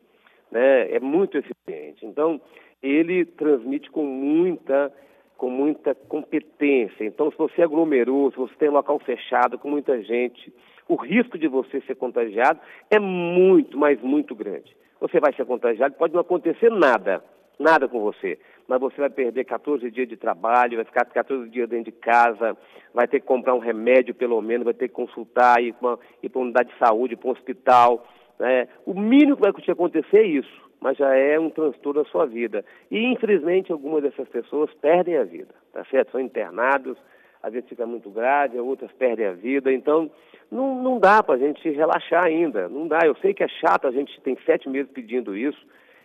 né? 0.51 0.93
É 0.93 1.01
muito 1.01 1.39
eficiente. 1.39 2.05
Então, 2.05 2.41
ele 2.83 3.25
transmite 3.25 3.91
com 3.91 4.05
muita 4.05 4.93
com 5.37 5.49
muita 5.49 5.95
competência. 5.95 7.05
Então, 7.05 7.31
se 7.31 7.39
você 7.39 7.63
aglomerou, 7.63 8.33
se 8.33 8.37
você 8.37 8.53
tem 8.57 8.69
um 8.69 8.73
local 8.73 8.99
fechado 8.99 9.57
com 9.57 9.71
muita 9.71 10.03
gente, 10.03 10.53
o 10.89 10.97
risco 10.97 11.39
de 11.39 11.47
você 11.47 11.81
ser 11.83 11.95
contagiado 11.95 12.59
é 12.91 12.99
muito, 12.99 13.79
mas 13.79 14.03
muito 14.03 14.35
grande. 14.35 14.77
Você 15.01 15.21
vai 15.21 15.33
ser 15.35 15.47
contagiado, 15.47 15.95
pode 15.95 16.13
não 16.13 16.21
acontecer 16.21 16.71
nada, 16.73 17.23
nada 17.57 17.87
com 17.87 18.01
você. 18.01 18.37
Mas 18.69 18.79
você 18.79 19.01
vai 19.01 19.09
perder 19.09 19.45
14 19.45 19.91
dias 19.91 20.07
de 20.07 20.17
trabalho, 20.17 20.77
vai 20.77 20.85
ficar 20.85 21.07
14 21.07 21.49
dias 21.49 21.69
dentro 21.69 21.91
de 21.91 21.93
casa, 21.93 22.57
vai 22.93 23.09
ter 23.09 23.19
que 23.19 23.27
comprar 23.27 23.55
um 23.55 23.59
remédio 23.59 24.15
pelo 24.15 24.41
menos, 24.43 24.65
vai 24.65 24.75
ter 24.75 24.89
que 24.89 24.95
consultar, 24.95 25.63
ir 25.63 25.73
para 25.73 25.99
uma 26.23 26.43
unidade 26.43 26.71
de 26.71 26.79
saúde, 26.79 27.17
para 27.17 27.29
um 27.29 27.33
hospital. 27.33 28.07
Né? 28.39 28.69
O 28.85 28.93
mínimo 28.93 29.37
que 29.37 29.43
vai 29.43 29.53
acontecer 29.73 30.19
é 30.19 30.27
isso, 30.27 30.71
mas 30.81 30.99
já 30.99 31.15
é 31.15 31.41
um 31.41 31.49
transtorno 31.49 32.05
da 32.05 32.11
sua 32.11 32.27
vida. 32.27 32.63
E, 32.91 33.07
infelizmente, 33.07 33.73
algumas 33.73 34.03
dessas 34.03 34.29
pessoas 34.29 34.73
perdem 34.75 35.17
a 35.17 35.25
vida, 35.25 35.55
tá 35.73 35.83
certo? 35.87 36.13
São 36.13 36.21
internados, 36.21 36.99
às 37.43 37.53
vezes 37.53 37.69
fica 37.69 37.87
muito 37.87 38.11
grave, 38.11 38.59
outras 38.59 38.93
perdem 38.93 39.27
a 39.27 39.33
vida. 39.33 39.73
Então, 39.73 40.11
não, 40.51 40.83
não 40.83 40.99
dá 40.99 41.23
para 41.23 41.37
a 41.37 41.39
gente 41.39 41.69
relaxar 41.71 42.25
ainda, 42.25 42.69
não 42.69 42.87
dá. 42.87 43.01
Eu 43.05 43.15
sei 43.17 43.35
que 43.35 43.43
é 43.43 43.49
chato, 43.49 43.87
a 43.87 43.91
gente 43.91 44.21
tem 44.21 44.37
sete 44.45 44.69
meses 44.69 44.91
pedindo 44.93 45.37
isso, 45.37 45.59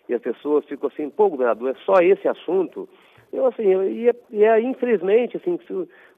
e 0.08 0.14
as 0.14 0.22
pessoas 0.22 0.66
ficam 0.66 0.90
assim, 0.90 1.10
pô, 1.10 1.30
governador, 1.30 1.72
é 1.72 1.76
só 1.86 1.96
esse 2.02 2.28
assunto? 2.28 2.88
Eu, 3.32 3.48
assim, 3.48 3.64
e 3.64 4.10
é, 4.10 4.16
e 4.30 4.44
é 4.44 4.62
infelizmente, 4.62 5.38
assim, 5.38 5.60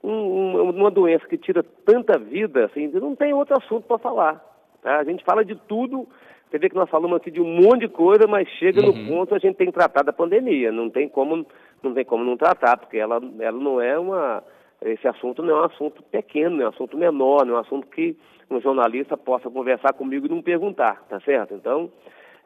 um, 0.03 0.69
uma 0.69 0.91
doença 0.91 1.25
que 1.27 1.37
tira 1.37 1.63
tanta 1.85 2.19
vida, 2.19 2.65
assim, 2.65 2.87
não 2.87 3.15
tem 3.15 3.33
outro 3.33 3.57
assunto 3.57 3.87
para 3.87 3.97
falar. 3.97 4.43
Tá? 4.81 4.97
A 4.97 5.03
gente 5.03 5.23
fala 5.23 5.45
de 5.45 5.55
tudo, 5.55 6.07
você 6.49 6.59
vê 6.59 6.69
que 6.69 6.75
nós 6.75 6.89
falamos 6.89 7.17
aqui 7.17 7.31
de 7.31 7.41
um 7.41 7.45
monte 7.45 7.81
de 7.81 7.87
coisa, 7.87 8.27
mas 8.27 8.47
chega 8.59 8.81
uhum. 8.81 8.87
no 8.87 9.07
ponto 9.07 9.35
a 9.35 9.39
gente 9.39 9.55
tem 9.55 9.67
que 9.67 9.73
tratar 9.73 10.03
da 10.03 10.13
pandemia. 10.13 10.71
Não 10.71 10.89
tem 10.89 11.07
como 11.07 11.45
não, 11.81 11.93
tem 11.93 12.05
como 12.05 12.23
não 12.23 12.37
tratar, 12.37 12.77
porque 12.77 12.97
ela, 12.97 13.19
ela 13.39 13.59
não 13.59 13.81
é 13.81 13.97
uma. 13.97 14.43
Esse 14.81 15.07
assunto 15.07 15.41
não 15.41 15.57
é 15.57 15.61
um 15.61 15.65
assunto 15.65 16.03
pequeno, 16.03 16.57
não 16.57 16.63
é 16.63 16.65
um 16.67 16.69
assunto 16.69 16.97
menor, 16.97 17.45
não 17.45 17.55
é 17.55 17.57
um 17.57 17.61
assunto 17.61 17.87
que 17.87 18.15
um 18.49 18.61
jornalista 18.61 19.17
possa 19.17 19.49
conversar 19.49 19.93
comigo 19.93 20.27
e 20.27 20.29
não 20.29 20.41
perguntar, 20.41 21.03
tá 21.09 21.19
certo? 21.21 21.53
Então, 21.55 21.89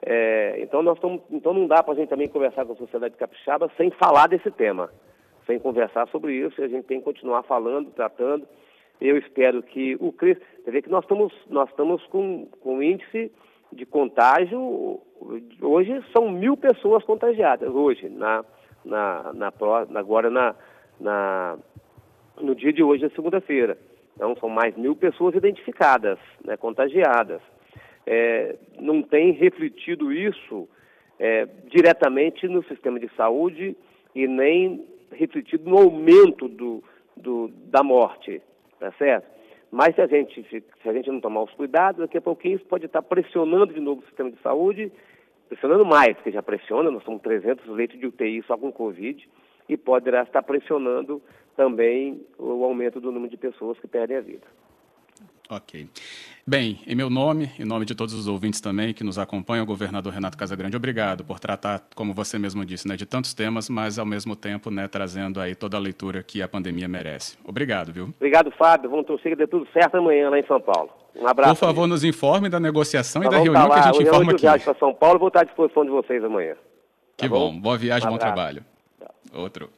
é, 0.02 0.62
então, 0.62 0.82
nós 0.82 1.00
tamo, 1.00 1.22
então 1.30 1.54
não 1.54 1.68
dá 1.68 1.84
para 1.84 1.94
a 1.94 1.98
gente 1.98 2.10
também 2.10 2.28
conversar 2.28 2.66
com 2.66 2.74
a 2.74 2.78
sociedade 2.78 3.18
capixaba 3.18 3.70
sem 3.76 3.92
falar 3.92 4.28
desse 4.28 4.50
tema, 4.52 4.90
sem 5.46 5.60
conversar 5.60 6.08
sobre 6.08 6.34
isso, 6.34 6.60
e 6.60 6.64
a 6.64 6.68
gente 6.68 6.86
tem 6.86 7.00
que 7.00 7.06
continuar 7.06 7.44
falando, 7.44 7.92
tratando. 7.92 8.48
Eu 9.02 9.18
espero 9.18 9.62
que 9.62 9.96
o 10.00 10.12
CRIS, 10.12 10.38
você 10.64 10.72
vê 10.72 10.82
que 10.82 10.90
nós 10.90 11.04
estamos, 11.04 11.34
nós 11.50 11.70
estamos 11.70 12.06
com, 12.08 12.48
com 12.62 12.82
índice 12.82 13.32
de 13.72 13.86
contágio, 13.86 15.02
hoje 15.62 16.02
são 16.16 16.30
mil 16.32 16.56
pessoas 16.58 17.04
contagiadas, 17.04 17.70
hoje, 17.70 18.10
na, 18.10 18.44
na, 18.84 19.34
na, 19.34 19.54
agora 19.96 20.30
na, 20.30 20.56
na, 21.00 21.58
no 22.40 22.56
dia 22.56 22.74
de 22.74 22.84
hoje, 22.84 23.04
na 23.04 23.10
segunda-feira. 23.12 23.78
Então, 24.16 24.36
são 24.38 24.50
mais 24.50 24.76
mil 24.76 24.96
pessoas 24.96 25.36
identificadas, 25.36 26.18
né, 26.44 26.58
contagiadas 26.58 27.42
é, 28.12 28.56
não 28.80 29.04
tem 29.04 29.34
refletido 29.34 30.12
isso 30.12 30.68
é, 31.20 31.48
diretamente 31.68 32.48
no 32.48 32.64
sistema 32.64 33.00
de 33.00 33.08
saúde 33.16 33.78
e 34.16 34.28
nem 34.28 34.84
refletido 35.12 35.70
no 35.70 35.78
aumento 35.78 36.48
do, 36.48 36.84
do, 37.16 37.50
da 37.68 37.84
morte, 37.84 38.42
tá 38.80 38.92
certo? 38.94 39.28
Mas 39.72 39.94
se 39.94 40.02
a, 40.02 40.08
gente, 40.08 40.44
se 40.50 40.90
a 40.90 40.92
gente 40.92 41.12
não 41.12 41.22
tomar 41.22 41.44
os 41.44 41.52
cuidados, 41.52 42.02
daqui 42.02 42.18
a 42.18 42.22
pouquinho 42.22 42.56
isso 42.56 42.66
pode 42.66 42.88
estar 42.88 43.04
pressionando 43.04 43.72
de 43.72 43.80
novo 43.80 44.02
o 44.02 44.06
sistema 44.06 44.32
de 44.32 44.42
saúde, 44.42 44.92
pressionando 45.48 45.86
mais, 45.86 46.16
porque 46.16 46.32
já 46.32 46.42
pressiona, 46.42 46.90
nós 46.90 47.04
somos 47.04 47.22
300 47.22 47.68
leitos 47.68 48.00
de 48.00 48.08
UTI 48.08 48.44
só 48.48 48.58
com 48.58 48.72
Covid, 48.72 49.30
e 49.68 49.78
poderá 49.78 50.24
estar 50.24 50.42
pressionando 50.42 51.22
também 51.56 52.26
o 52.40 52.64
aumento 52.64 53.00
do 53.00 53.12
número 53.12 53.30
de 53.30 53.38
pessoas 53.38 53.78
que 53.80 53.88
perdem 53.88 54.18
a 54.18 54.22
vida. 54.22 54.48
Ok. 55.50 55.88
Bem, 56.50 56.80
em 56.88 56.96
meu 56.96 57.12
nome, 57.12 57.52
em 57.60 57.64
nome 57.64 57.86
de 57.86 57.94
todos 57.94 58.12
os 58.16 58.28
ouvintes 58.28 58.60
também 58.60 58.92
que 58.92 59.04
nos 59.04 59.20
acompanham, 59.20 59.62
o 59.62 59.68
governador 59.68 60.12
Renato 60.12 60.36
Casagrande, 60.36 60.76
obrigado 60.76 61.24
por 61.24 61.40
tratar, 61.40 61.80
como 61.94 62.12
você 62.12 62.40
mesmo 62.40 62.66
disse, 62.66 62.88
né, 62.88 62.96
de 62.96 63.06
tantos 63.06 63.36
temas, 63.36 63.70
mas 63.70 64.00
ao 64.00 64.06
mesmo 64.06 64.36
tempo 64.36 64.72
né, 64.72 64.88
trazendo 64.88 65.40
aí 65.40 65.54
toda 65.54 65.78
a 65.78 65.80
leitura 65.80 66.24
que 66.24 66.42
a 66.42 66.48
pandemia 66.48 66.88
merece. 66.88 67.38
Obrigado, 67.46 67.94
viu? 67.94 68.06
Obrigado, 68.18 68.50
Fábio. 68.58 68.90
Vamos 68.90 69.06
torcer 69.06 69.34
que 69.34 69.36
dê 69.36 69.46
tudo 69.46 69.68
certo 69.72 69.98
amanhã 69.98 70.32
lá 70.32 70.40
em 70.40 70.48
São 70.48 70.60
Paulo. 70.60 70.90
Um 71.16 71.28
abraço. 71.28 71.54
Por 71.54 71.60
favor, 71.60 71.86
nos 71.86 72.04
informe 72.04 72.50
da 72.50 72.60
negociação 72.60 73.22
Nós 73.22 73.32
e 73.32 73.38
da 73.38 73.44
reunião 73.44 73.70
que 73.70 73.80
a 73.80 73.82
gente 73.84 74.02
informa 74.02 74.32
aqui. 74.32 74.42
viagem 74.42 74.66
para 74.66 74.80
São 74.80 74.92
Paulo, 74.92 75.20
vou 75.20 75.28
estar 75.28 75.42
à 75.42 75.44
disposição 75.44 75.86
de 75.86 75.92
vocês 75.92 76.24
amanhã. 76.24 76.56
Tá 76.56 77.26
que 77.26 77.30
bom? 77.30 77.52
bom? 77.52 77.60
Boa 77.60 77.78
viagem, 77.78 78.08
um 78.08 78.14
bom 78.14 78.18
trabalho. 78.18 78.66
Outro. 79.36 79.70